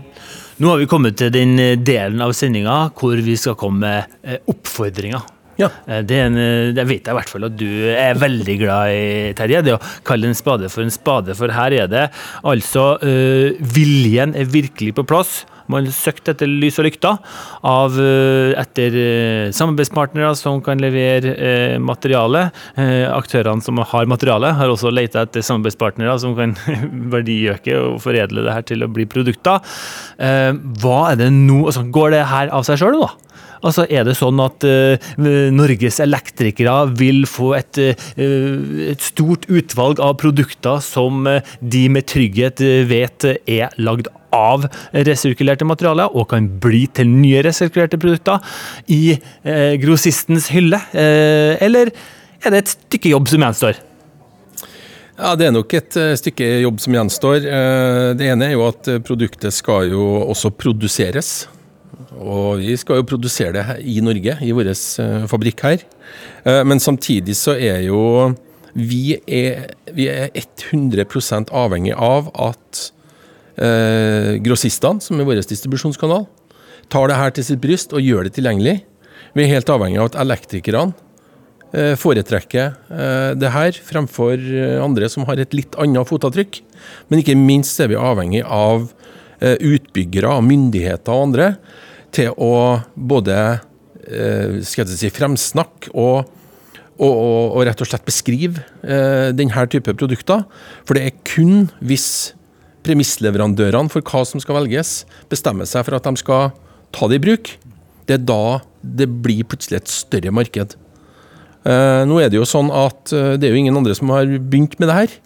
Nå 0.63 0.71
har 0.71 0.79
vi 0.79 0.87
kommet 0.87 1.19
til 1.19 1.33
den 1.35 1.57
delen 1.83 2.23
av 2.23 2.31
sendinga 2.37 2.79
hvor 2.95 3.19
vi 3.19 3.35
skal 3.39 3.59
komme 3.59 3.81
med 3.81 4.17
eh, 4.23 4.39
oppfordringer 4.51 5.27
ja. 5.61 5.69
Eh, 5.87 6.01
det, 6.07 6.19
en, 6.19 6.37
eh, 6.37 6.71
det, 6.75 6.85
vet 6.89 7.05
jeg 7.05 7.13
i 7.13 7.17
hvert 7.17 7.31
fall 7.31 7.47
at 7.47 7.57
du 7.59 7.69
er 7.91 8.19
veldig 8.19 8.57
glad 8.61 8.95
i, 8.95 9.05
Terje. 9.37 9.63
Det 9.65 9.75
å 9.75 9.81
kalle 10.07 10.31
en 10.31 10.37
spade 10.37 10.71
for 10.71 10.85
en 10.85 10.93
spade. 10.93 11.35
For 11.37 11.53
her 11.55 11.75
er 11.83 11.91
det 11.91 12.07
altså 12.47 12.95
øh, 13.05 13.59
Viljen 13.75 14.35
er 14.37 14.49
virkelig 14.51 14.95
på 14.97 15.07
plass. 15.07 15.41
Man 15.71 15.89
søkte 15.91 16.11
søkt 16.11 16.29
etter 16.35 16.49
lys 16.49 16.77
og 16.79 16.87
lykta 16.87 17.15
av, 17.67 17.95
etter 18.59 18.95
samarbeidspartnere 19.55 20.33
som 20.37 20.61
kan 20.63 20.81
levere 20.81 21.33
eh, 21.35 21.77
materiale. 21.81 22.49
Eh, 22.75 23.07
aktørene 23.09 23.63
som 23.63 23.79
har 23.79 24.09
materiale, 24.09 24.53
har 24.57 24.71
også 24.71 24.91
leita 24.93 25.25
etter 25.25 25.45
samarbeidspartnere 25.45 26.17
som 26.21 26.35
kan 26.37 26.55
verdiøke 27.15 27.77
og 27.79 27.99
foredle 28.03 28.45
det 28.45 28.55
her 28.55 28.67
til 28.67 28.85
å 28.85 28.91
bli 28.91 29.07
produkter. 29.09 29.61
Eh, 30.21 30.51
hva 30.83 30.99
er 31.11 31.21
det 31.21 31.31
nå 31.33 31.65
altså, 31.65 31.87
Går 31.91 32.13
det 32.13 32.25
her 32.29 32.51
av 32.55 32.63
seg 32.67 32.79
sjøl, 32.79 33.01
da? 33.01 33.30
Altså, 33.61 33.85
Er 33.89 34.05
det 34.07 34.17
sånn 34.17 34.39
at 34.41 34.65
uh, 34.65 35.11
Norges 35.53 35.99
elektrikere 36.01 36.75
vil 36.97 37.25
få 37.29 37.53
et, 37.59 37.77
uh, 37.77 38.07
et, 38.89 39.03
stort 39.05 39.45
utvalg 39.51 40.01
av 40.01 40.17
produkter 40.21 40.81
som 40.85 41.27
uh, 41.29 41.53
de 41.61 41.85
med 41.93 42.07
trygghet 42.09 42.63
vet 42.89 43.27
er 43.29 43.77
lagd 43.81 44.09
av 44.33 44.65
resirkulerte 44.95 45.67
materialer, 45.67 46.13
og 46.15 46.29
kan 46.31 46.47
bli 46.63 46.85
til 46.95 47.09
nye 47.11 47.41
resirkulerte 47.43 47.99
produkter 47.99 48.39
i 48.87 49.17
grossistens 49.81 50.47
hylle? 50.55 50.79
eller 50.95 51.91
er 52.39 52.53
det 52.53 52.61
et 52.61 52.71
stykke 52.71 53.11
jobb 53.11 53.27
som 53.27 53.43
gjenstår? 53.43 53.81
Ja, 55.17 55.33
Det 55.35 55.49
er 55.49 55.55
nok 55.57 55.75
et 55.75 55.99
stykke 56.21 56.47
jobb 56.63 56.79
som 56.79 56.95
gjenstår. 56.95 57.43
Det 58.15 58.29
ene 58.31 58.47
er 58.47 58.55
jo 58.55 58.63
at 58.69 58.87
produktet 59.03 59.51
skal 59.57 59.91
jo 59.91 60.05
også 60.31 60.53
produseres. 60.55 61.41
Og 62.19 62.59
vi 62.59 62.73
skal 62.79 62.99
jo 62.99 63.07
produsere 63.07 63.53
det 63.55 63.77
i 63.87 64.01
Norge, 64.03 64.35
i 64.43 64.51
vår 64.55 64.71
eh, 64.71 65.27
fabrikk 65.31 65.63
her. 65.63 65.83
Eh, 66.43 66.61
men 66.67 66.81
samtidig 66.83 67.37
så 67.39 67.55
er 67.55 67.85
jo 67.85 68.33
vi 68.75 69.17
er, 69.27 69.71
vi 69.95 70.07
er 70.11 70.31
100% 70.35 71.51
avhengig 71.55 71.93
av 71.95 72.29
at 72.35 72.81
eh, 73.59 74.39
grossistene, 74.43 75.03
som 75.03 75.19
er 75.19 75.27
vår 75.27 75.43
distribusjonskanal, 75.43 76.27
tar 76.91 77.07
det 77.07 77.19
her 77.19 77.35
til 77.35 77.47
sitt 77.47 77.63
bryst 77.63 77.95
og 77.95 78.03
gjør 78.03 78.27
det 78.27 78.35
tilgjengelig. 78.35 78.81
Vi 79.35 79.45
er 79.45 79.53
helt 79.53 79.71
avhengig 79.71 80.01
av 80.01 80.11
at 80.11 80.17
elektrikerne 80.25 80.91
eh, 81.71 81.93
foretrekker 81.99 82.75
det 83.39 83.51
her 83.55 83.77
fremfor 83.87 84.41
andre 84.83 85.07
som 85.11 85.23
har 85.29 85.39
et 85.39 85.55
litt 85.55 85.77
annet 85.79 86.07
fotavtrykk. 86.11 86.59
Men 87.07 87.23
ikke 87.23 87.39
minst 87.39 87.79
er 87.79 87.91
vi 87.91 87.99
avhengig 87.99 88.43
av 88.43 88.91
utbyggere, 89.41 90.35
myndigheter 90.45 91.15
og 91.15 91.23
andre 91.31 91.47
til 92.15 92.35
å 92.35 92.81
både 92.95 93.37
eh, 94.07 94.59
skal 94.65 94.85
jeg 94.85 94.99
si, 94.99 95.11
fremsnakke 95.13 95.91
og, 95.93 96.29
og, 96.97 97.11
og, 97.11 97.45
og, 97.55 97.61
rett 97.67 97.81
og 97.83 97.89
slett 97.89 98.07
beskrive 98.07 98.63
eh, 98.83 99.31
denne 99.35 99.65
type 99.71 99.95
produkter. 99.97 100.45
For 100.87 100.97
det 100.97 101.07
er 101.07 101.23
kun 101.27 101.69
hvis 101.79 102.33
premissleverandørene 102.85 103.93
for 103.93 104.05
hva 104.05 104.23
som 104.27 104.41
skal 104.41 104.61
velges, 104.63 105.01
bestemmer 105.31 105.69
seg 105.69 105.85
for 105.87 105.97
at 105.97 106.07
de 106.07 106.21
skal 106.21 106.53
ta 106.91 107.09
det 107.09 107.21
i 107.21 107.25
bruk, 107.25 107.55
det 108.09 108.17
er 108.17 108.23
da 108.25 108.61
det 108.81 109.07
blir 109.23 109.45
plutselig 109.47 109.83
et 109.83 109.91
større 109.93 110.33
marked. 110.33 110.73
Eh, 111.61 112.03
nå 112.09 112.17
er 112.19 112.31
det 112.31 112.39
jo 112.39 112.47
sånn 112.49 112.71
at 112.73 113.11
det 113.11 113.45
er 113.45 113.53
jo 113.53 113.61
ingen 113.61 113.77
andre 113.77 113.95
som 113.97 114.09
har 114.13 114.25
begynt 114.25 114.79
med 114.81 114.89
det 114.89 114.97
her. 114.97 115.19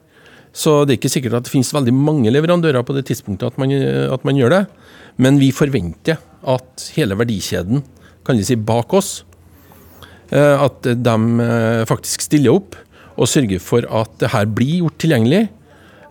Så 0.55 0.83
det 0.83 0.93
er 0.93 0.99
ikke 1.01 1.11
sikkert 1.11 1.33
at 1.35 1.47
det 1.47 1.51
finnes 1.51 1.73
veldig 1.75 1.91
mange 1.95 2.31
leverandører 2.31 2.83
på 2.87 2.93
det 2.95 3.03
tidspunktet 3.09 3.49
at 3.49 3.57
man, 3.59 3.73
at 3.75 4.23
man 4.27 4.37
gjør 4.39 4.53
det. 4.53 4.61
Men 5.19 5.39
vi 5.39 5.49
forventer 5.55 6.19
at 6.45 6.89
hele 6.95 7.17
verdikjeden 7.19 7.83
kan 8.25 8.41
si, 8.43 8.57
bak 8.57 8.93
oss, 8.97 9.19
eh, 10.29 10.55
at 10.61 10.81
de 10.85 11.15
eh, 11.45 11.83
faktisk 11.89 12.25
stiller 12.25 12.57
opp 12.57 12.77
og 13.15 13.29
sørger 13.31 13.61
for 13.63 13.85
at 13.87 14.17
det 14.21 14.33
her 14.33 14.49
blir 14.51 14.81
gjort 14.81 14.99
tilgjengelig. 15.03 15.45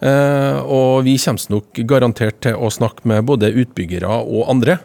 Eh, 0.05 0.57
og 0.63 1.05
vi 1.07 1.17
kommer 1.21 1.57
nok 1.57 1.83
garantert 1.91 2.41
til 2.45 2.57
å 2.57 2.71
snakke 2.73 3.09
med 3.11 3.27
både 3.29 3.53
utbyggere 3.53 4.11
og 4.25 4.51
andre 4.57 4.81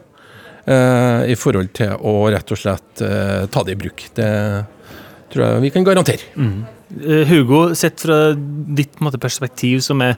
i 0.70 1.34
forhold 1.40 1.70
til 1.74 1.96
å 2.06 2.28
rett 2.30 2.50
og 2.52 2.58
slett 2.60 3.00
ta 3.50 3.62
det 3.66 3.72
i 3.74 3.78
bruk. 3.80 4.04
Det 4.14 4.26
tror 5.32 5.42
jeg 5.42 5.62
vi 5.64 5.70
kan 5.74 5.86
garantere. 5.88 6.28
Mm. 6.36 6.60
Hugo, 6.98 7.74
sett 7.78 8.00
fra 8.02 8.32
ditt 8.34 8.98
perspektiv 9.22 9.80
som 9.84 10.02
er 10.02 10.16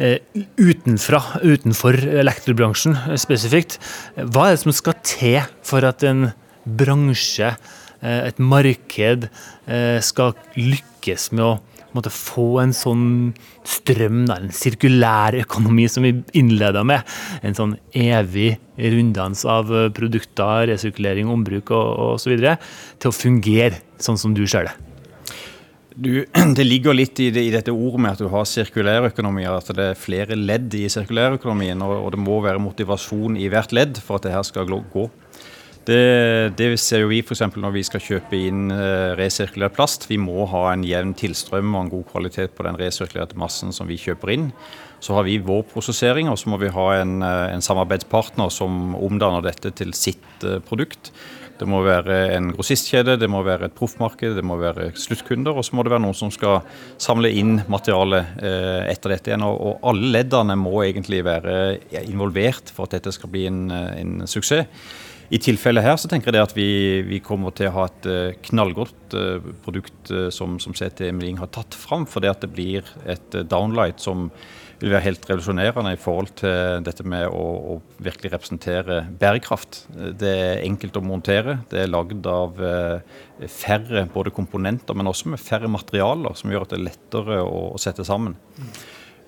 Eh, 0.00 0.16
utenfra, 0.56 1.18
utenfor 1.44 1.98
elektrobransjen 2.22 2.94
spesifikt. 3.20 3.76
Hva 4.16 4.46
er 4.46 4.54
det 4.54 4.62
som 4.62 4.72
skal 4.72 4.96
til 5.04 5.42
for 5.66 5.84
at 5.84 6.00
en 6.08 6.30
bransje, 6.64 7.50
eh, 8.00 8.20
et 8.30 8.38
marked, 8.38 9.28
eh, 9.68 10.00
skal 10.00 10.32
lykkes 10.56 11.32
med 11.32 11.44
å 11.44 11.60
måtte 11.92 12.08
få 12.08 12.62
en 12.62 12.72
sånn 12.72 13.34
strøm, 13.62 14.30
en 14.30 14.48
sirkulær 14.48 15.36
økonomi 15.44 15.86
som 15.90 16.04
vi 16.04 16.12
innleda 16.32 16.82
med. 16.82 17.02
En 17.42 17.52
sånn 17.52 17.76
evig 17.92 18.58
runddans 18.78 19.44
av 19.44 19.66
produkter, 19.92 20.68
resirkulering, 20.68 21.28
ombruk 21.28 21.70
osv. 21.70 22.38
til 22.98 23.10
å 23.10 23.12
fungere 23.12 23.80
sånn 23.98 24.16
som 24.16 24.32
du 24.32 24.46
ser 24.46 24.64
det. 24.64 24.89
Du, 25.94 26.24
det 26.58 26.66
ligger 26.66 26.96
litt 26.96 27.18
i, 27.20 27.30
det, 27.34 27.42
i, 27.46 27.54
dette 27.54 27.74
ordet 27.74 28.02
med 28.02 28.14
at 28.14 28.22
du 28.22 28.28
har 28.32 28.46
sirkulærøkonomi, 28.48 29.46
at 29.50 29.72
det 29.76 29.88
er 29.92 29.98
flere 29.98 30.38
ledd 30.38 30.74
i 30.78 30.86
sirkulærøkonomien, 30.92 31.82
og, 31.86 31.96
og 32.04 32.12
det 32.14 32.22
må 32.22 32.40
være 32.44 32.62
motivasjon 32.62 33.38
i 33.40 33.48
hvert 33.50 33.74
ledd 33.76 34.02
for 34.04 34.18
at 34.18 34.28
det 34.28 34.36
her 34.36 34.46
skal 34.46 34.70
gå. 34.70 35.08
Det, 35.88 36.54
det 36.58 36.74
ser 36.78 37.02
jo 37.02 37.08
vi 37.10 37.22
f.eks. 37.24 37.42
når 37.56 37.72
vi 37.74 37.82
skal 37.86 38.02
kjøpe 38.04 38.36
inn 38.36 38.68
eh, 38.74 39.16
resirkulert 39.18 39.74
plast. 39.74 40.04
Vi 40.10 40.20
må 40.20 40.44
ha 40.52 40.66
en 40.74 40.84
jevn 40.86 41.14
tilstrøm 41.18 41.72
og 41.72 41.86
en 41.86 41.92
god 41.94 42.04
kvalitet 42.12 42.54
på 42.54 42.66
den 42.66 42.78
resirkulerte 42.78 43.38
massen 43.40 43.72
som 43.74 43.88
vi 43.88 43.98
kjøper 43.98 44.34
inn. 44.36 44.50
Så 45.00 45.16
har 45.16 45.24
vi 45.24 45.38
vår 45.40 45.64
prosessering, 45.72 46.28
og 46.28 46.38
så 46.38 46.52
må 46.52 46.60
vi 46.60 46.68
ha 46.72 46.86
en, 47.00 47.22
eh, 47.24 47.54
en 47.54 47.64
samarbeidspartner 47.64 48.52
som 48.52 48.94
omdanner 48.94 49.42
dette 49.42 49.72
til 49.72 49.94
sitt 49.96 50.44
eh, 50.44 50.60
produkt. 50.60 51.10
Det 51.60 51.68
må 51.68 51.82
være 51.84 52.36
en 52.36 52.52
grossistkjede, 52.52 53.18
det 53.20 53.28
må 53.28 53.42
være 53.44 53.68
et 53.68 53.76
proffmarked, 53.76 54.36
det 54.36 54.44
må 54.44 54.56
være 54.60 54.92
sluttkunder, 54.96 55.56
og 55.56 55.64
så 55.64 55.76
må 55.76 55.84
det 55.84 55.92
være 55.92 56.04
noen 56.04 56.16
som 56.16 56.32
skal 56.32 56.62
samle 57.00 57.32
inn 57.32 57.62
materialet 57.68 58.40
eh, 58.44 58.92
etter 58.92 59.16
dette 59.16 59.32
igjen. 59.32 59.44
Og, 59.44 59.80
alle 59.88 60.12
leddene 60.18 60.56
må 60.56 60.84
egentlig 60.84 61.22
være 61.24 61.80
involvert 62.04 62.72
for 62.72 62.84
at 62.88 62.96
dette 62.98 63.12
skal 63.16 63.32
bli 63.32 63.46
en, 63.48 63.66
en 63.72 64.14
suksess. 64.28 64.68
I 65.30 65.38
tilfellet 65.38 65.84
her 65.84 65.94
så 66.00 66.08
tenker 66.10 66.34
jeg 66.34 66.42
at 66.42 66.56
vi, 66.56 66.70
vi 67.06 67.20
kommer 67.22 67.52
til 67.54 67.68
å 67.68 67.76
ha 67.76 67.84
et 67.86 68.40
knallgodt 68.48 69.14
produkt 69.62 70.10
som, 70.34 70.56
som 70.58 70.74
CT 70.74 71.12
Meling 71.14 71.38
har 71.38 71.52
tatt 71.54 71.76
fram. 71.78 72.02
For 72.10 72.18
det 72.18 72.32
at 72.32 72.42
det 72.42 72.50
blir 72.50 72.88
et 73.06 73.36
downlight 73.46 74.02
som 74.02 74.26
vil 74.80 74.94
være 74.94 75.04
helt 75.04 75.26
revolusjonerende 75.28 75.92
i 75.94 76.00
forhold 76.00 76.30
til 76.40 76.84
dette 76.86 77.04
med 77.04 77.26
å, 77.28 77.46
å, 77.74 77.78
virkelig 78.02 78.32
representere 78.32 79.02
bærekraft. 79.20 79.82
Det 80.20 80.30
er 80.30 80.64
enkelt 80.64 80.96
å 80.96 81.04
montere. 81.04 81.58
Det 81.72 81.82
er 81.82 81.92
lagd 81.92 82.28
av 82.30 82.56
færre 83.50 84.06
både 84.12 84.32
komponenter, 84.36 84.96
men 84.96 85.10
også 85.10 85.32
med 85.32 85.42
færre 85.42 85.68
materialer, 85.70 86.36
som 86.38 86.52
gjør 86.52 86.64
at 86.64 86.72
det 86.72 86.80
er 86.80 86.88
lettere 86.88 87.42
å, 87.44 87.68
å 87.76 87.82
sette 87.82 88.06
sammen. 88.08 88.38
Mm. 88.56 88.72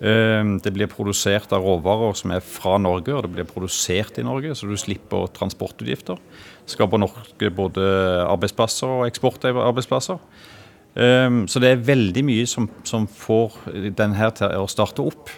Ehm, 0.02 0.56
det 0.58 0.72
blir 0.74 0.90
produsert 0.90 1.52
av 1.54 1.62
råvarer 1.62 2.16
som 2.18 2.32
er 2.34 2.42
fra 2.42 2.74
Norge, 2.82 3.14
og 3.14 3.22
det 3.26 3.34
blir 3.36 3.46
produsert 3.46 4.18
i 4.18 4.24
Norge, 4.26 4.54
så 4.58 4.66
du 4.66 4.74
slipper 4.80 5.30
transportutgifter. 5.36 6.18
Skaper 6.66 6.98
Norge 6.98 7.50
både 7.54 7.84
arbeidsplasser 8.26 8.90
og 8.90 9.06
eksportarbeidsplasser. 9.06 10.18
Ehm, 10.94 11.44
så 11.48 11.62
det 11.62 11.70
er 11.70 11.86
veldig 11.86 12.24
mye 12.26 12.48
som, 12.48 12.68
som 12.88 13.06
får 13.06 13.56
den 13.96 14.16
her 14.18 14.34
til 14.36 14.52
å 14.60 14.68
starte 14.70 15.04
opp. 15.04 15.32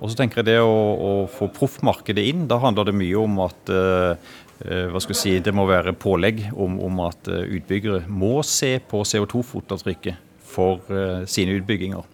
Og 0.00 0.10
så 0.10 0.18
tenker 0.18 0.42
jeg 0.42 0.52
det 0.52 0.58
å, 0.60 0.72
å 0.94 1.12
få 1.32 1.48
proffmarkedet 1.54 2.24
inn, 2.30 2.48
da 2.50 2.58
handler 2.60 2.90
det 2.90 2.96
mye 2.98 3.20
om 3.20 3.38
at 3.44 3.70
uh, 3.72 4.32
hva 4.60 5.00
skal 5.00 5.14
jeg 5.14 5.20
si, 5.20 5.32
Det 5.44 5.54
må 5.54 5.64
være 5.66 5.94
pålegg 5.96 6.42
om, 6.52 6.76
om 6.84 7.00
at 7.06 7.30
utbyggere 7.30 8.04
må 8.08 8.36
se 8.46 8.76
på 8.84 9.00
CO2-fotavtrykket 9.08 10.20
for 10.54 10.84
uh, 10.92 11.24
sine 11.30 11.56
utbygginger 11.56 12.04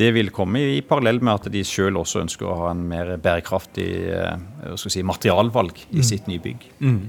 det 0.00 0.10
vil 0.16 0.32
komme 0.34 0.62
i 0.76 0.80
parallell 0.86 1.20
med 1.22 1.34
at 1.40 1.48
de 1.52 1.62
selv 1.66 2.00
også 2.02 2.24
ønsker 2.24 2.48
å 2.48 2.58
ha 2.62 2.72
en 2.72 2.82
mer 2.88 3.14
bærekraftig 3.20 3.88
eh, 4.14 4.76
si, 4.80 5.02
materialvalg 5.06 5.82
i 5.90 6.00
mm. 6.00 6.06
sitt 6.06 6.30
nybygg. 6.30 6.64
Mm. 6.80 7.00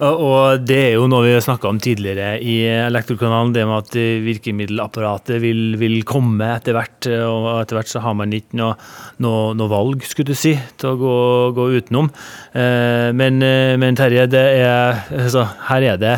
Og 0.00 0.62
det 0.64 0.78
er 0.80 0.94
jo 0.94 1.08
noe 1.10 1.26
vi 1.26 1.32
snakka 1.44 1.68
om 1.68 1.80
tidligere 1.82 2.38
i 2.40 2.54
Elektrokanalen, 2.86 3.52
det 3.52 3.66
med 3.68 3.82
at 3.84 3.96
virkemiddelapparatet 4.24 5.42
vil, 5.42 5.74
vil, 5.80 5.98
komme 6.08 6.48
etter 6.54 6.76
hvert. 6.76 7.10
Og 7.28 7.50
etter 7.58 7.76
hvert 7.76 7.92
så 7.92 8.04
har 8.04 8.16
man 8.16 8.32
ikke 8.32 8.56
noe, 8.60 8.78
noe, 9.20 9.50
noe 9.58 9.72
valg, 9.72 10.06
skulle 10.08 10.32
du 10.32 10.38
si, 10.38 10.54
til 10.80 10.94
å 10.94 11.00
gå, 11.00 11.18
gå 11.58 11.68
utenom. 11.76 12.08
Eh, 12.56 13.10
men, 13.16 13.42
eh, 13.44 13.74
men 13.80 13.98
Terje, 13.98 14.24
er, 14.40 15.04
altså, 15.20 15.44
her 15.68 15.92
er 15.92 16.00
det 16.00 16.16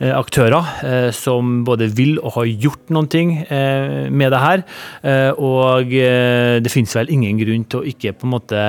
aktører 0.00 0.68
eh, 0.86 1.08
som 1.12 1.60
både 1.66 1.90
vil 1.92 2.16
og 2.22 2.32
har 2.38 2.48
gjort 2.48 2.92
noen 2.94 3.08
ting 3.12 3.34
eh, 3.42 4.08
med 4.08 4.32
det 4.32 4.40
her. 4.40 4.62
Og 5.40 5.90
det 5.90 6.72
finnes 6.72 6.92
vel 6.96 7.10
ingen 7.12 7.38
grunn 7.40 7.64
til 7.70 7.80
å 7.80 7.88
ikke 7.88 8.12
på 8.16 8.26
en 8.26 8.32
måte 8.32 8.62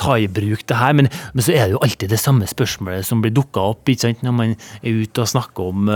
ta 0.00 0.16
i 0.18 0.28
bruk 0.30 0.64
det 0.68 0.78
her. 0.78 0.94
Men, 0.96 1.10
men 1.34 1.44
så 1.44 1.54
er 1.54 1.66
det 1.66 1.74
jo 1.74 1.82
alltid 1.84 2.12
det 2.12 2.20
samme 2.20 2.48
spørsmålet 2.50 3.06
som 3.06 3.22
blir 3.22 3.34
dukka 3.34 3.64
opp 3.72 3.90
ikke 3.90 4.08
sant? 4.08 4.24
når 4.26 4.36
man 4.36 4.54
er 4.54 5.00
ute 5.02 5.24
og 5.24 5.30
snakker 5.30 5.70
om 5.70 5.90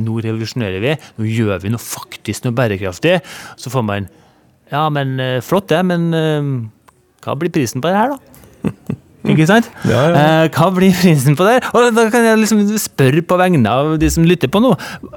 nå 0.00 0.18
revolusjonerer 0.26 0.82
vi, 0.84 0.94
nå 1.18 1.30
gjør 1.30 1.64
vi 1.64 1.72
noe 1.72 1.82
faktisk 1.82 2.46
noe 2.46 2.56
bærekraftig. 2.56 3.18
Så 3.60 3.72
får 3.72 3.86
man 3.86 4.10
ja, 4.72 4.86
men 4.92 5.16
flott 5.46 5.70
det, 5.72 5.82
men 5.86 6.08
hva 7.24 7.38
blir 7.38 7.54
prisen 7.54 7.84
på 7.84 7.92
det 7.92 8.00
her, 8.00 8.16
da? 8.16 8.96
Ikke 9.32 9.48
sant? 9.48 9.70
Ja, 9.88 10.02
ja. 10.10 10.26
Eh, 10.44 10.50
hva 10.54 10.70
blir 10.74 10.94
prisen 10.96 11.38
på 11.38 11.46
det? 11.48 11.60
Og 11.72 11.88
da 11.96 12.08
kan 12.12 12.26
jeg 12.26 12.42
liksom 12.42 12.66
spørre 12.80 13.24
på 13.26 13.40
vegne 13.40 13.72
av 13.72 13.96
de 14.00 14.10
som 14.12 14.26
lytter 14.26 14.52
på 14.52 14.62
nå. 14.62 14.74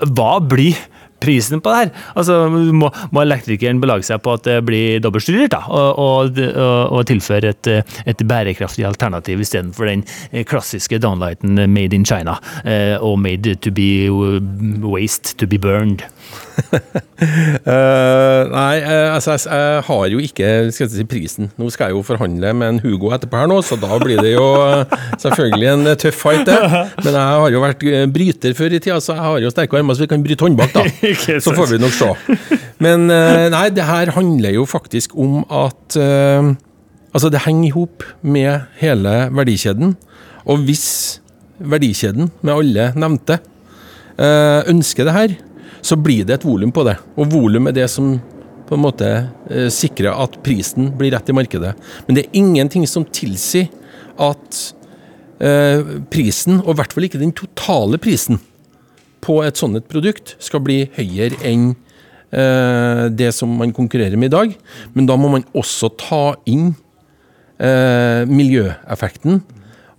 Hva 0.09 0.37
blir 0.41 0.77
prisen 1.19 1.61
på 1.61 1.71
det 1.71 1.79
her? 1.79 1.89
Altså, 2.17 2.37
må, 2.49 2.89
må 3.11 3.23
elektrikeren 3.25 3.81
belage 3.83 4.07
seg 4.07 4.21
på 4.23 4.35
at 4.37 4.45
det 4.47 4.59
blir 4.67 5.01
dobbelt 5.03 5.29
da, 5.51 5.61
og, 5.67 5.99
og, 5.99 6.39
og, 6.39 7.01
tilføre 7.09 7.53
et, 7.53 7.71
et, 8.05 8.23
bærekraftig 8.29 8.85
alternativ 8.87 9.41
istedenfor 9.43 9.89
den 9.91 10.05
klassiske 10.47 10.99
downlighten 11.03 11.59
made 11.71 11.95
in 11.95 12.05
China 12.07 12.37
eh, 12.63 12.95
og 12.95 13.19
made 13.19 13.55
to 13.63 13.71
be 13.71 14.07
waste 14.85 15.35
to 15.37 15.47
be 15.47 15.59
burned 15.59 16.07
uh, 16.59 18.41
nei, 18.57 18.75
uh, 18.83 19.15
altså, 19.15 19.35
jeg, 19.35 19.41
jeg, 19.47 19.83
har 19.87 20.03
jo 20.13 20.21
ikke 20.23 20.51
skal 20.73 20.85
jeg 20.85 20.93
si, 20.93 21.05
prisen. 21.09 21.49
Nå 21.59 21.69
skal 21.73 21.89
jeg 21.89 21.97
jo 21.97 22.03
forhandle 22.05 22.53
med 22.57 22.73
en 22.73 22.81
Hugo 22.83 23.11
etterpå 23.15 23.41
her 23.41 23.49
nå, 23.51 23.59
så 23.65 23.77
da 23.79 23.99
blir 24.01 24.21
det 24.23 24.33
jo 24.33 24.47
uh, 24.59 24.83
selvfølgelig 25.21 25.69
en 25.73 25.91
tøff 25.99 26.21
fight, 26.23 26.45
det. 26.49 26.57
Men 27.03 27.11
jeg 27.11 27.25
har 27.41 27.55
jo 27.55 27.63
vært 27.63 27.85
bryter 28.15 28.55
før 28.57 28.75
i 28.75 28.81
tida, 28.81 28.99
så 29.03 29.15
jeg 29.15 29.25
har 29.25 29.43
jo 29.45 29.53
sterke 29.53 29.79
armer, 29.79 29.97
så 29.97 30.05
vi 30.05 30.11
kan 30.11 30.25
bryte 30.25 30.47
håndbak, 30.47 30.75
da. 30.75 30.85
Så 31.43 31.53
får 31.55 31.73
vi 31.73 31.77
nok 31.81 31.93
se. 31.95 32.09
Men 32.83 33.07
nei, 33.07 33.67
det 33.73 33.85
her 33.87 34.11
handler 34.15 34.51
jo 34.55 34.65
faktisk 34.69 35.15
om 35.19 35.41
at 35.47 35.97
Altså, 37.09 37.31
det 37.33 37.41
henger 37.41 37.65
i 37.65 37.73
hop 37.73 38.03
med 38.21 38.67
hele 38.77 39.13
verdikjeden. 39.33 39.95
Og 40.45 40.61
hvis 40.67 40.85
verdikjeden, 41.57 42.29
med 42.45 42.53
alle 42.53 42.91
nevnte, 42.99 43.39
ønsker 44.69 45.07
det 45.07 45.15
her, 45.15 45.33
så 45.81 45.97
blir 45.99 46.25
det 46.27 46.39
et 46.39 46.45
volum 46.47 46.71
på 46.75 46.83
det. 46.87 46.97
Og 47.19 47.31
volum 47.31 47.69
er 47.69 47.75
det 47.77 47.87
som 47.91 48.17
på 48.69 48.77
en 48.77 48.83
måte 48.83 49.07
eh, 49.49 49.69
sikrer 49.73 50.13
at 50.13 50.37
prisen 50.45 50.91
blir 50.97 51.13
rett 51.15 51.29
i 51.31 51.35
markedet. 51.35 51.73
Men 52.07 52.17
det 52.17 52.25
er 52.25 52.37
ingenting 52.37 52.85
som 52.89 53.05
tilsier 53.05 53.69
at 54.21 54.61
eh, 55.41 55.81
prisen, 56.13 56.61
og 56.61 56.75
i 56.75 56.79
hvert 56.79 56.93
fall 56.95 57.07
ikke 57.09 57.21
den 57.21 57.35
totale 57.35 57.99
prisen, 58.01 58.41
på 59.19 59.41
et 59.43 59.59
sånt 59.59 59.81
produkt 59.91 60.37
skal 60.39 60.61
bli 60.63 60.85
høyere 60.95 61.35
enn 61.43 61.73
eh, 62.31 63.07
det 63.11 63.33
som 63.35 63.51
man 63.59 63.73
konkurrerer 63.75 64.15
med 64.19 64.29
i 64.29 64.35
dag. 64.37 64.53
Men 64.93 65.09
da 65.09 65.17
må 65.19 65.33
man 65.33 65.47
også 65.57 65.91
ta 65.99 66.23
inn 66.49 66.75
miljøeffekten 67.59 69.41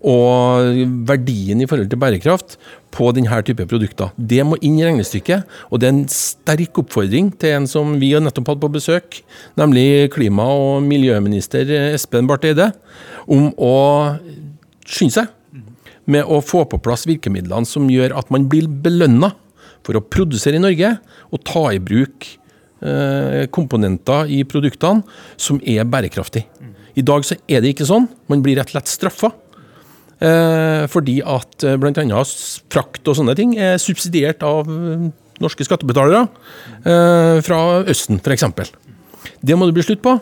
og 0.01 0.79
verdien 1.09 1.61
i 1.61 1.67
forhold 1.69 1.91
til 1.91 2.01
bærekraft 2.01 2.57
på 2.95 3.11
denne 3.17 3.41
type 3.47 3.67
produkter. 3.69 4.13
Det 4.17 4.41
må 4.47 4.57
inn 4.65 4.79
i 4.81 4.87
regnestykket, 4.87 5.45
og 5.69 5.81
det 5.81 5.89
er 5.89 5.95
en 5.95 6.07
sterk 6.11 6.81
oppfordring 6.81 7.31
til 7.41 7.59
en 7.59 7.69
som 7.71 7.93
vi 8.01 8.15
har 8.15 8.25
nettopp 8.25 8.55
hatt 8.55 8.63
på 8.63 8.73
besøk, 8.73 9.21
nemlig 9.61 10.09
klima- 10.15 10.49
og 10.49 10.81
miljøminister 10.87 11.69
Espen 11.93 12.31
Barth 12.31 12.49
Eide, 12.49 12.71
om 13.29 13.51
å 13.61 13.77
skynde 14.89 15.21
seg 15.21 15.37
med 16.11 16.27
å 16.27 16.41
få 16.43 16.65
på 16.69 16.81
plass 16.83 17.07
virkemidlene 17.09 17.69
som 17.69 17.89
gjør 17.93 18.17
at 18.19 18.31
man 18.35 18.49
blir 18.51 18.67
belønna 18.67 19.35
for 19.87 19.97
å 19.97 20.05
produsere 20.05 20.59
i 20.59 20.63
Norge 20.63 20.97
og 21.31 21.45
ta 21.47 21.69
i 21.75 21.81
bruk 21.83 22.27
eh, 22.83 23.47
komponenter 23.53 24.33
i 24.33 24.43
produktene 24.49 25.05
som 25.41 25.61
er 25.63 25.87
bærekraftige. 25.89 26.49
I 26.99 27.05
dag 27.07 27.25
så 27.25 27.37
er 27.49 27.63
det 27.63 27.75
ikke 27.75 27.87
sånn. 27.89 28.09
Man 28.29 28.43
blir 28.45 28.59
rett 28.59 28.73
og 28.73 28.75
slett 28.75 28.91
straffa. 28.91 29.31
Eh, 30.20 30.85
fordi 30.92 31.20
at 31.24 31.64
eh, 31.64 31.78
bl.a. 31.80 32.22
frakt 32.72 33.09
og 33.09 33.16
sånne 33.16 33.35
ting 33.38 33.54
er 33.56 33.80
subsidiert 33.80 34.44
av 34.44 34.68
eh, 34.68 35.06
norske 35.40 35.64
skattebetalere 35.64 36.26
fra 37.40 37.59
Østen, 37.88 38.18
f.eks. 38.20 38.44
Det 39.40 39.56
må 39.56 39.64
det 39.64 39.72
bli 39.78 39.85
slutt 39.87 40.02
på. 40.04 40.18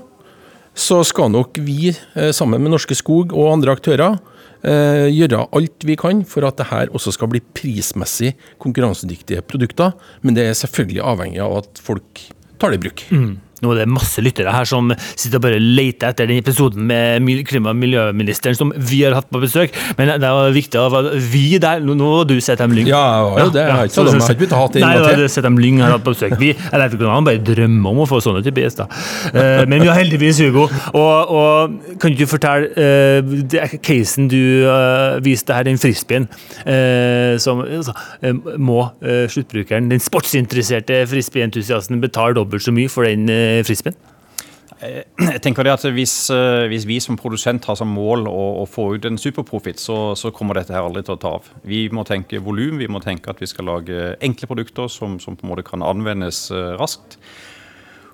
Så 0.79 1.01
skal 1.07 1.33
nok 1.35 1.59
vi, 1.67 1.91
sammen 2.31 2.63
med 2.63 2.71
Norske 2.71 2.95
Skog 2.95 3.35
og 3.35 3.49
andre 3.51 3.75
aktører, 3.75 4.21
gjøre 4.63 5.41
alt 5.59 5.87
vi 5.87 5.97
kan 5.99 6.23
for 6.27 6.47
at 6.47 6.59
det 6.59 6.69
her 6.71 6.95
også 6.95 7.17
skal 7.17 7.33
bli 7.33 7.43
prismessig 7.43 8.37
konkurransedyktige 8.63 9.43
produkter. 9.51 9.97
Men 10.23 10.39
det 10.39 10.47
er 10.47 10.59
selvfølgelig 10.61 11.03
avhengig 11.03 11.43
av 11.43 11.57
at 11.65 11.83
folk 11.83 12.23
tar 12.63 12.71
det 12.71 12.79
i 12.79 12.85
bruk. 12.87 13.05
Mm. 13.11 13.35
Nå 13.65 13.75
er 13.75 13.83
det 13.83 13.89
masse 13.91 14.23
lyttere 14.25 14.53
her 14.55 14.69
som 14.69 14.93
sitter 15.09 15.39
og 15.39 15.47
bare 15.47 15.61
leter 15.63 16.13
etter 16.13 16.29
den 16.31 16.41
episoden 16.43 16.87
med 16.89 17.27
klima- 17.49 17.73
og 17.75 17.81
miljøministeren 17.81 18.57
som 18.59 18.73
vi 18.77 19.03
har 19.05 19.17
hatt 19.17 19.29
på 19.31 19.41
besøk. 19.43 19.75
Men 19.99 20.15
det 20.21 20.29
er 20.29 20.55
viktig 20.55 20.81
at 20.81 21.11
vi 21.33 21.59
der 21.63 21.83
Nå 21.89 21.97
har 21.99 22.27
du 22.29 22.37
ZM 22.41 22.75
Lyng. 22.77 22.89
Ja, 22.91 23.03
ja, 23.39 23.49
det 23.53 23.65
har 23.65 23.85
jeg 23.85 23.91
ikke 23.91 23.97
sagt. 23.97 24.13
Jeg 24.13 24.23
har 24.23 24.47
ikke 24.47 24.57
å 24.57 24.63
hate 24.63 24.83
Nei, 24.83 24.93
det 25.03 25.27
er 25.27 25.33
ZM 25.33 25.59
Lyng 25.61 25.81
har 25.83 25.95
hatt 25.97 26.05
på 26.07 26.15
besøk. 26.15 26.37
Vi 26.41 26.53
elektrikerne 26.55 27.25
bare 27.27 27.43
drømmer 27.43 27.95
om 27.95 28.03
å 28.05 28.09
få 28.09 28.21
sånne 28.25 28.43
typer 28.47 28.67
gjester. 28.67 28.91
Uh, 29.35 29.65
men 29.69 29.83
vi 29.83 29.91
har 29.91 29.99
heldigvis 29.99 30.43
Hugo. 30.45 30.69
Og, 30.93 31.33
og 31.39 31.99
kan 32.03 32.17
du 32.19 32.25
fortelle 32.31 32.71
uh, 32.75 33.77
casen 33.85 34.29
du 34.31 34.39
uh, 34.67 35.19
viste 35.25 35.55
her, 35.55 35.67
den 35.69 35.81
frisbeen, 35.81 36.29
som 37.43 37.61
altså, 37.63 37.93
må 38.61 38.81
sluttbrukeren, 39.03 39.89
den 39.91 40.03
sportsinteresserte 40.03 41.01
frisbeeentusiasten, 41.11 42.01
betale 42.03 42.37
dobbelt 42.39 42.65
så 42.65 42.73
mye 42.75 42.91
for 42.93 43.07
den 43.09 43.29
frisbeen? 43.67 43.99
Jeg 44.79 45.41
tenker 45.43 45.67
det 45.67 45.73
at 45.75 45.85
hvis, 45.91 46.13
hvis, 46.71 46.85
vi 46.87 47.01
som 47.03 47.17
produsent 47.19 47.65
har 47.67 47.75
som 47.81 47.91
mål 47.91 48.29
å, 48.31 48.45
å 48.61 48.67
få 48.71 48.85
ut 48.95 49.09
en 49.09 49.19
superprofitt, 49.19 49.81
så, 49.83 50.15
så, 50.15 50.31
kommer 50.31 50.55
dette 50.55 50.77
her 50.77 50.87
aldri 50.87 51.03
til 51.03 51.17
å 51.17 51.19
ta 51.19 51.33
av. 51.41 51.49
Vi 51.67 51.89
må 51.91 52.05
tenke 52.07 52.39
volum, 52.39 52.79
vi 52.79 52.87
må 52.87 53.03
tenke 53.03 53.33
at 53.33 53.43
vi 53.43 53.51
skal 53.51 53.67
lage 53.67 54.13
enkle 54.23 54.47
produkter 54.53 54.87
som, 54.93 55.19
som 55.19 55.35
på 55.35 55.49
en 55.49 55.51
måte 55.51 55.67
kan 55.67 55.83
anvendes 55.83 56.47
raskt. 56.79 57.19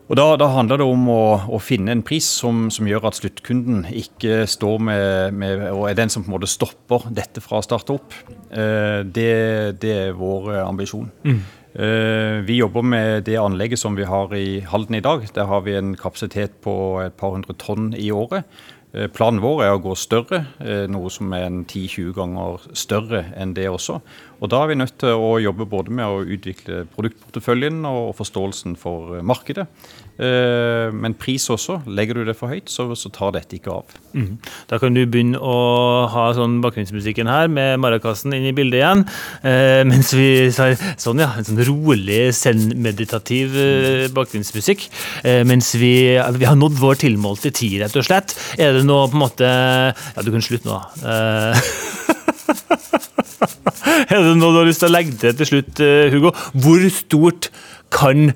Og 0.04 0.18
da, 0.18 0.24
da, 0.36 0.50
handler 0.52 0.82
det 0.82 0.86
om 0.86 1.06
å, 1.08 1.22
å 1.56 1.58
finne 1.62 1.94
en 1.94 2.02
pris 2.04 2.26
som, 2.42 2.66
som, 2.72 2.88
gjør 2.88 3.06
at 3.08 3.16
sluttkunden 3.16 3.86
ikke 3.88 4.42
står 4.50 4.82
med, 4.84 5.36
med, 5.40 5.62
og 5.70 5.86
er 5.88 5.96
den 5.96 6.12
som 6.12 6.24
på 6.24 6.28
en 6.28 6.36
måte 6.36 6.50
stopper 6.50 7.06
dette 7.16 7.40
fra 7.44 7.62
å 7.62 7.64
starte 7.64 7.96
opp. 7.96 8.16
Eh, 8.52 9.00
det, 9.04 9.30
det, 9.80 9.94
er 10.10 10.18
vår 10.18 10.58
ambisjon. 10.60 11.08
Mm. 11.24 11.40
Eh, 11.74 12.38
vi 12.46 12.60
jobber 12.60 12.82
med 12.86 13.24
det 13.26 13.34
anlegget 13.36 13.80
som 13.82 13.96
vi 13.98 14.04
har 14.06 14.30
i 14.38 14.60
Halden 14.62 14.94
i 14.94 15.02
dag. 15.02 15.26
Der 15.34 15.48
har 15.50 15.64
vi 15.66 15.74
en 15.74 15.96
kapasitet 15.98 16.60
på 16.62 17.00
et 17.02 17.16
par 17.18 17.34
hundre 17.34 17.56
tonn 17.58 17.88
i 17.98 18.12
året. 18.14 18.46
Eh, 18.94 19.08
planen 19.10 19.42
vår 19.42 19.64
er 19.64 19.72
å 19.74 19.80
gå 19.82 19.96
større, 19.98 20.44
eh, 20.62 20.86
noe 20.86 21.10
som 21.10 21.32
er 21.34 21.48
en 21.48 21.64
10-20 21.64 22.12
ganger 22.14 22.62
større 22.78 23.24
enn 23.34 23.54
det 23.54 23.66
også. 23.66 24.00
Og 24.40 24.50
Da 24.50 24.62
er 24.62 24.68
vi 24.68 24.74
nødt 24.74 24.98
til 24.98 25.18
å 25.18 25.42
jobbe 25.42 25.66
både 25.66 25.90
med 25.90 26.06
å 26.06 26.22
utvikle 26.22 26.86
produktporteføljen 26.94 27.84
og 27.84 28.14
forståelsen 28.14 28.76
for 28.76 29.20
markedet. 29.22 29.66
Eh, 30.14 30.92
men 30.94 31.14
pris 31.18 31.42
også. 31.50 31.80
Legger 31.90 32.20
du 32.20 32.28
det 32.28 32.36
for 32.38 32.52
høyt, 32.52 32.70
så, 32.70 32.86
så 32.98 33.10
tar 33.14 33.34
dette 33.34 33.56
ikke 33.56 33.72
av. 33.74 33.96
Mm. 34.14 34.36
Da 34.70 34.78
kan 34.78 34.94
du 34.94 35.02
begynne 35.10 35.40
å 35.42 35.56
ha 36.10 36.28
sånn 36.36 36.60
bakgrunnsmusikken 36.62 37.30
her 37.30 37.50
med 37.50 37.80
marakassen 37.82 38.34
inn 38.36 38.46
i 38.46 38.54
bildet 38.54 38.78
igjen. 38.78 39.04
Eh, 39.42 39.82
mens 39.90 40.12
vi 40.14 40.28
tar 40.54 40.76
sånn, 41.02 41.22
ja, 41.24 41.32
en 41.38 41.48
sånn 41.48 41.64
rolig, 41.66 42.20
zen-meditativ 42.38 43.58
eh, 43.58 44.06
bakgrunnsmusikk. 44.14 44.86
Eh, 45.26 45.42
mens 45.48 45.72
vi, 45.80 45.94
vi, 46.38 46.46
har 46.46 46.58
nådd 46.60 46.78
vår 46.78 47.02
tilmålte 47.02 47.50
tid, 47.54 47.80
rett 47.82 47.98
og 47.98 48.06
slett. 48.06 48.36
Er 48.54 48.78
det 48.78 48.86
noe 48.86 49.10
på 49.10 49.18
en 49.18 49.24
måte 49.24 49.44
Ja, 49.44 50.22
du 50.22 50.30
kan 50.30 50.44
slutte 50.44 50.70
nå. 50.70 50.78
Eh, 51.02 51.54
er 54.14 54.18
det 54.20 54.34
noe 54.38 54.52
du 54.54 54.62
har 54.62 54.68
lyst 54.68 54.84
til 54.84 54.92
å 54.92 54.94
legge 54.94 55.18
til 55.18 55.38
til 55.38 55.50
slutt, 55.56 55.86
Hugo? 56.14 56.30
Hvor 56.54 56.90
stort 56.94 57.50
kan 57.94 58.28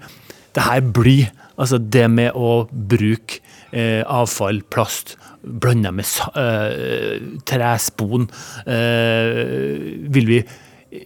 det 0.56 0.64
her 0.66 0.82
bli? 0.82 1.20
Altså 1.58 1.80
det 1.82 2.06
med 2.12 2.36
å 2.38 2.62
bruke 2.70 3.42
eh, 3.72 4.04
avfall, 4.06 4.62
plast, 4.70 5.16
blanda 5.42 5.92
med 5.94 6.06
eh, 6.38 7.18
trespon. 7.48 8.30
Eh, 8.66 10.08
vil 10.14 10.34
vi 10.34 10.40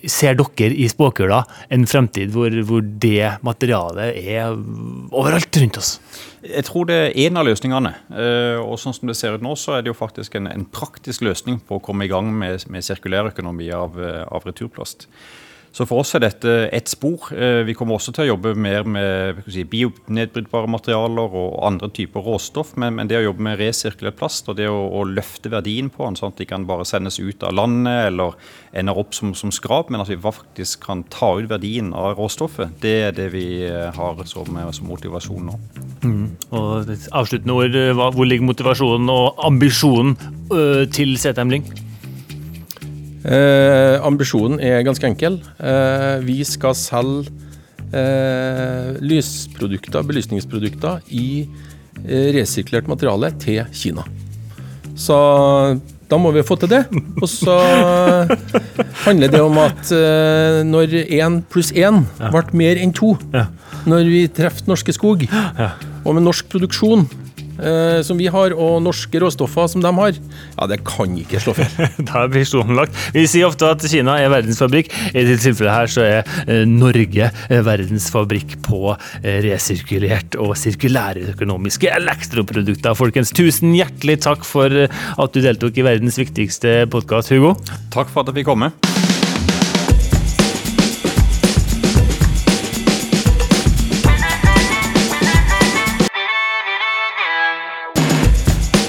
Ser 0.06 0.36
dere 0.38 0.76
i 0.78 0.84
spåkula 0.86 1.40
en 1.74 1.84
fremtid 1.90 2.30
hvor, 2.30 2.54
hvor, 2.68 2.84
det 3.02 3.32
materialet 3.42 4.14
er 4.30 4.52
overalt 5.10 5.58
rundt 5.58 5.80
oss? 5.80 5.96
Jeg 6.46 6.62
tror 6.68 6.86
det 6.86 6.98
er 7.00 7.16
en 7.24 7.40
av 7.40 7.48
løsningene. 7.48 7.90
Eh, 8.14 8.60
og 8.62 8.78
sånn 8.78 8.94
som 8.94 9.10
det 9.10 9.16
ser 9.18 9.34
ut 9.34 9.42
nå, 9.42 9.56
så 9.58 9.74
er 9.74 9.82
det 9.82 9.90
jo 9.90 9.98
faktisk 9.98 10.38
en, 10.38 10.46
en 10.52 10.68
praktisk 10.70 11.26
løsning 11.26 11.58
på 11.66 11.80
å 11.80 11.82
komme 11.82 12.06
i 12.06 12.12
gang 12.12 12.30
med, 12.30 12.62
med 12.70 12.86
sirkulærøkonomi 12.86 13.72
av, 13.74 13.98
eh, 13.98 14.22
av 14.22 14.46
returplast. 14.46 15.08
Så 15.72 15.86
for 15.88 16.02
oss 16.02 16.12
er 16.12 16.20
dette 16.20 16.52
ett 16.68 16.90
spor. 16.90 17.30
Eh, 17.32 17.62
vi 17.64 17.74
kommer 17.76 17.96
også 17.96 18.12
til 18.12 18.26
å 18.26 18.32
jobbe 18.34 18.52
mer 18.60 18.84
med 18.84 19.40
si, 19.48 19.64
bionedbrytbare 19.64 20.68
materialer 20.68 21.36
og 21.40 21.54
andre 21.64 21.88
typer 21.96 22.24
råstoff. 22.26 22.74
Men, 22.80 22.98
men, 22.98 23.08
det 23.08 23.16
å 23.22 23.24
jobbe 23.24 23.46
med 23.46 23.56
resirkulert 23.60 24.18
plast 24.18 24.50
og 24.52 24.58
det 24.60 24.68
å, 24.68 24.82
å, 24.92 25.04
løfte 25.08 25.48
verdien 25.52 25.88
på 25.92 26.04
den, 26.04 26.18
sånn 26.20 26.34
at 26.34 26.42
de 26.42 26.46
kan 26.48 26.66
bare 26.68 26.84
sendes 26.88 27.16
ut 27.22 27.44
av 27.48 27.56
landet 27.56 28.10
eller 28.10 28.36
ender 28.76 29.00
opp 29.00 29.16
som, 29.16 29.32
som 29.36 29.52
skrap, 29.54 29.88
men 29.92 30.04
at 30.04 30.12
vi 30.12 30.18
faktisk 30.20 30.84
kan 30.84 31.06
ta 31.12 31.32
ut 31.40 31.48
verdien 31.48 31.92
av 31.96 32.18
råstoffet, 32.20 32.76
det 32.84 32.96
er 33.08 33.16
det 33.16 33.30
vi 33.32 33.46
eh, 33.64 33.88
har 33.96 34.20
som, 34.28 34.52
eh, 34.52 34.68
som 34.76 34.92
motivasjon 34.92 35.48
nå. 35.48 35.56
Mm. 36.04 36.26
Og 36.52 36.92
Avsluttende 37.16 37.56
ord, 37.56 37.80
hvor 38.12 38.28
ligger 38.28 38.44
motivasjonen 38.44 39.08
og 39.12 39.40
ambisjonen 39.48 40.16
til 40.92 41.16
CTM 41.20 41.56
Lyng? 41.56 41.66
Eh, 43.22 43.96
ambisjonen 44.02 44.58
er 44.62 44.82
ganske 44.86 45.06
enkel. 45.06 45.38
Eh, 45.62 46.18
vi 46.26 46.40
skal 46.46 46.74
selge 46.78 47.30
eh, 47.94 48.98
lysprodukter, 49.02 50.02
belysningsprodukter, 50.08 51.02
i 51.14 51.46
eh, 52.02 52.32
resirkulert 52.34 52.90
materiale 52.90 53.32
til 53.42 53.62
Kina. 53.72 54.04
Så 54.98 55.16
da 56.10 56.18
må 56.20 56.32
vi 56.34 56.44
få 56.44 56.58
til 56.60 56.72
det. 56.72 56.82
Og 57.22 57.28
så 57.30 57.56
handler 59.06 59.32
det 59.32 59.40
om 59.40 59.58
at 59.62 59.94
eh, 59.94 60.60
når 60.66 60.98
én 61.06 61.40
pluss 61.52 61.72
én 61.72 62.02
ble 62.18 62.44
mer 62.58 62.80
enn 62.82 62.94
to, 62.96 63.14
når 63.88 64.10
vi 64.10 64.26
treffer 64.34 64.68
Norske 64.70 64.94
Skog, 64.94 65.24
og 66.02 66.16
med 66.16 66.26
norsk 66.26 66.50
produksjon 66.50 67.06
eh, 67.58 68.00
som 68.06 68.18
vi 68.20 68.28
har, 68.32 68.54
og 68.56 68.80
norske 68.84 69.20
råstoffer 69.22 69.68
som 69.72 69.84
de 69.84 69.92
har, 69.98 70.16
ja, 70.16 70.68
det 70.70 70.80
kan 70.86 71.12
ikke 71.18 71.40
slå 71.42 71.54
feil. 71.58 71.90
da 72.08 72.24
er 72.24 72.32
visjonen 72.32 72.78
lagt. 72.78 72.96
Vi 73.14 73.26
sier 73.30 73.48
ofte 73.50 73.70
at 73.72 73.84
Kina 73.88 74.18
er 74.20 74.32
verdensfabrikk. 74.32 74.92
I 75.12 75.24
dette 75.26 75.40
tilfellet 75.44 75.74
her 75.74 75.92
så 75.92 76.06
er 76.06 76.32
eh, 76.46 76.64
Norge 76.68 77.28
eh, 77.28 77.62
verdensfabrikk 77.66 78.58
på 78.66 78.94
eh, 78.94 79.40
resirkulert 79.46 80.38
og 80.42 80.54
sirkulære 80.60 81.32
økonomiske 81.34 81.90
elektroprodukter. 81.92 82.96
Folkens, 82.98 83.34
tusen 83.36 83.76
hjertelig 83.76 84.20
takk 84.26 84.46
for 84.48 84.86
at 84.86 85.34
du 85.34 85.42
deltok 85.44 85.78
i 85.78 85.86
verdens 85.86 86.20
viktigste 86.20 86.82
podkast, 86.92 87.34
Hugo. 87.34 87.56
Takk 87.94 88.12
for 88.12 88.22
at 88.22 88.32
jeg 88.32 88.42
fikk 88.42 88.52
komme. 88.54 88.72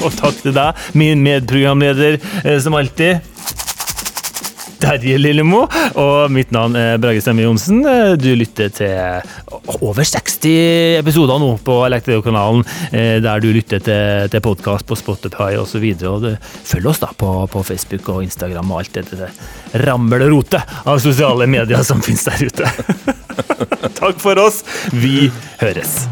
Og 0.03 0.15
takk 0.19 0.41
til 0.43 0.55
deg, 0.55 0.87
min 0.99 1.23
medprogramleder, 1.23 2.19
eh, 2.43 2.59
som 2.63 2.75
alltid. 2.79 3.33
Terje 4.83 5.17
Lillemo. 5.17 5.63
Og 5.99 6.31
mitt 6.33 6.51
navn 6.53 6.75
er 6.75 6.99
Brage 7.01 7.21
Stemme 7.23 7.45
Johnsen. 7.45 7.83
Eh, 7.87 8.15
du 8.19 8.33
lytter 8.35 8.71
til 8.73 9.23
over 9.79 10.03
60 10.03 10.99
episoder 10.99 11.39
nå 11.39 11.53
på 11.63 11.77
Elektro-kanalen, 11.87 12.65
eh, 12.91 13.19
der 13.23 13.43
du 13.43 13.49
lytter 13.55 13.83
til, 13.83 14.31
til 14.33 14.43
podkast 14.43 14.87
på 14.89 14.97
Spotify 14.99 15.53
osv. 15.59 15.85
Følg 16.67 16.89
oss 16.91 17.03
da 17.03 17.13
på, 17.15 17.31
på, 17.51 17.63
Facebook 17.63 18.09
og 18.11 18.25
Instagram 18.25 18.73
og 18.73 18.83
alt 18.83 18.99
det 18.99 19.21
der 19.21 19.85
rammelrotet 19.85 20.75
av 20.85 20.99
sosiale 21.03 21.47
medier 21.47 21.85
som 21.87 22.03
finnes 22.03 22.27
der 22.27 22.43
ute. 22.49 22.73
Takk 24.01 24.19
for 24.21 24.43
oss. 24.43 24.63
Vi 24.91 25.31
høres. 25.63 26.03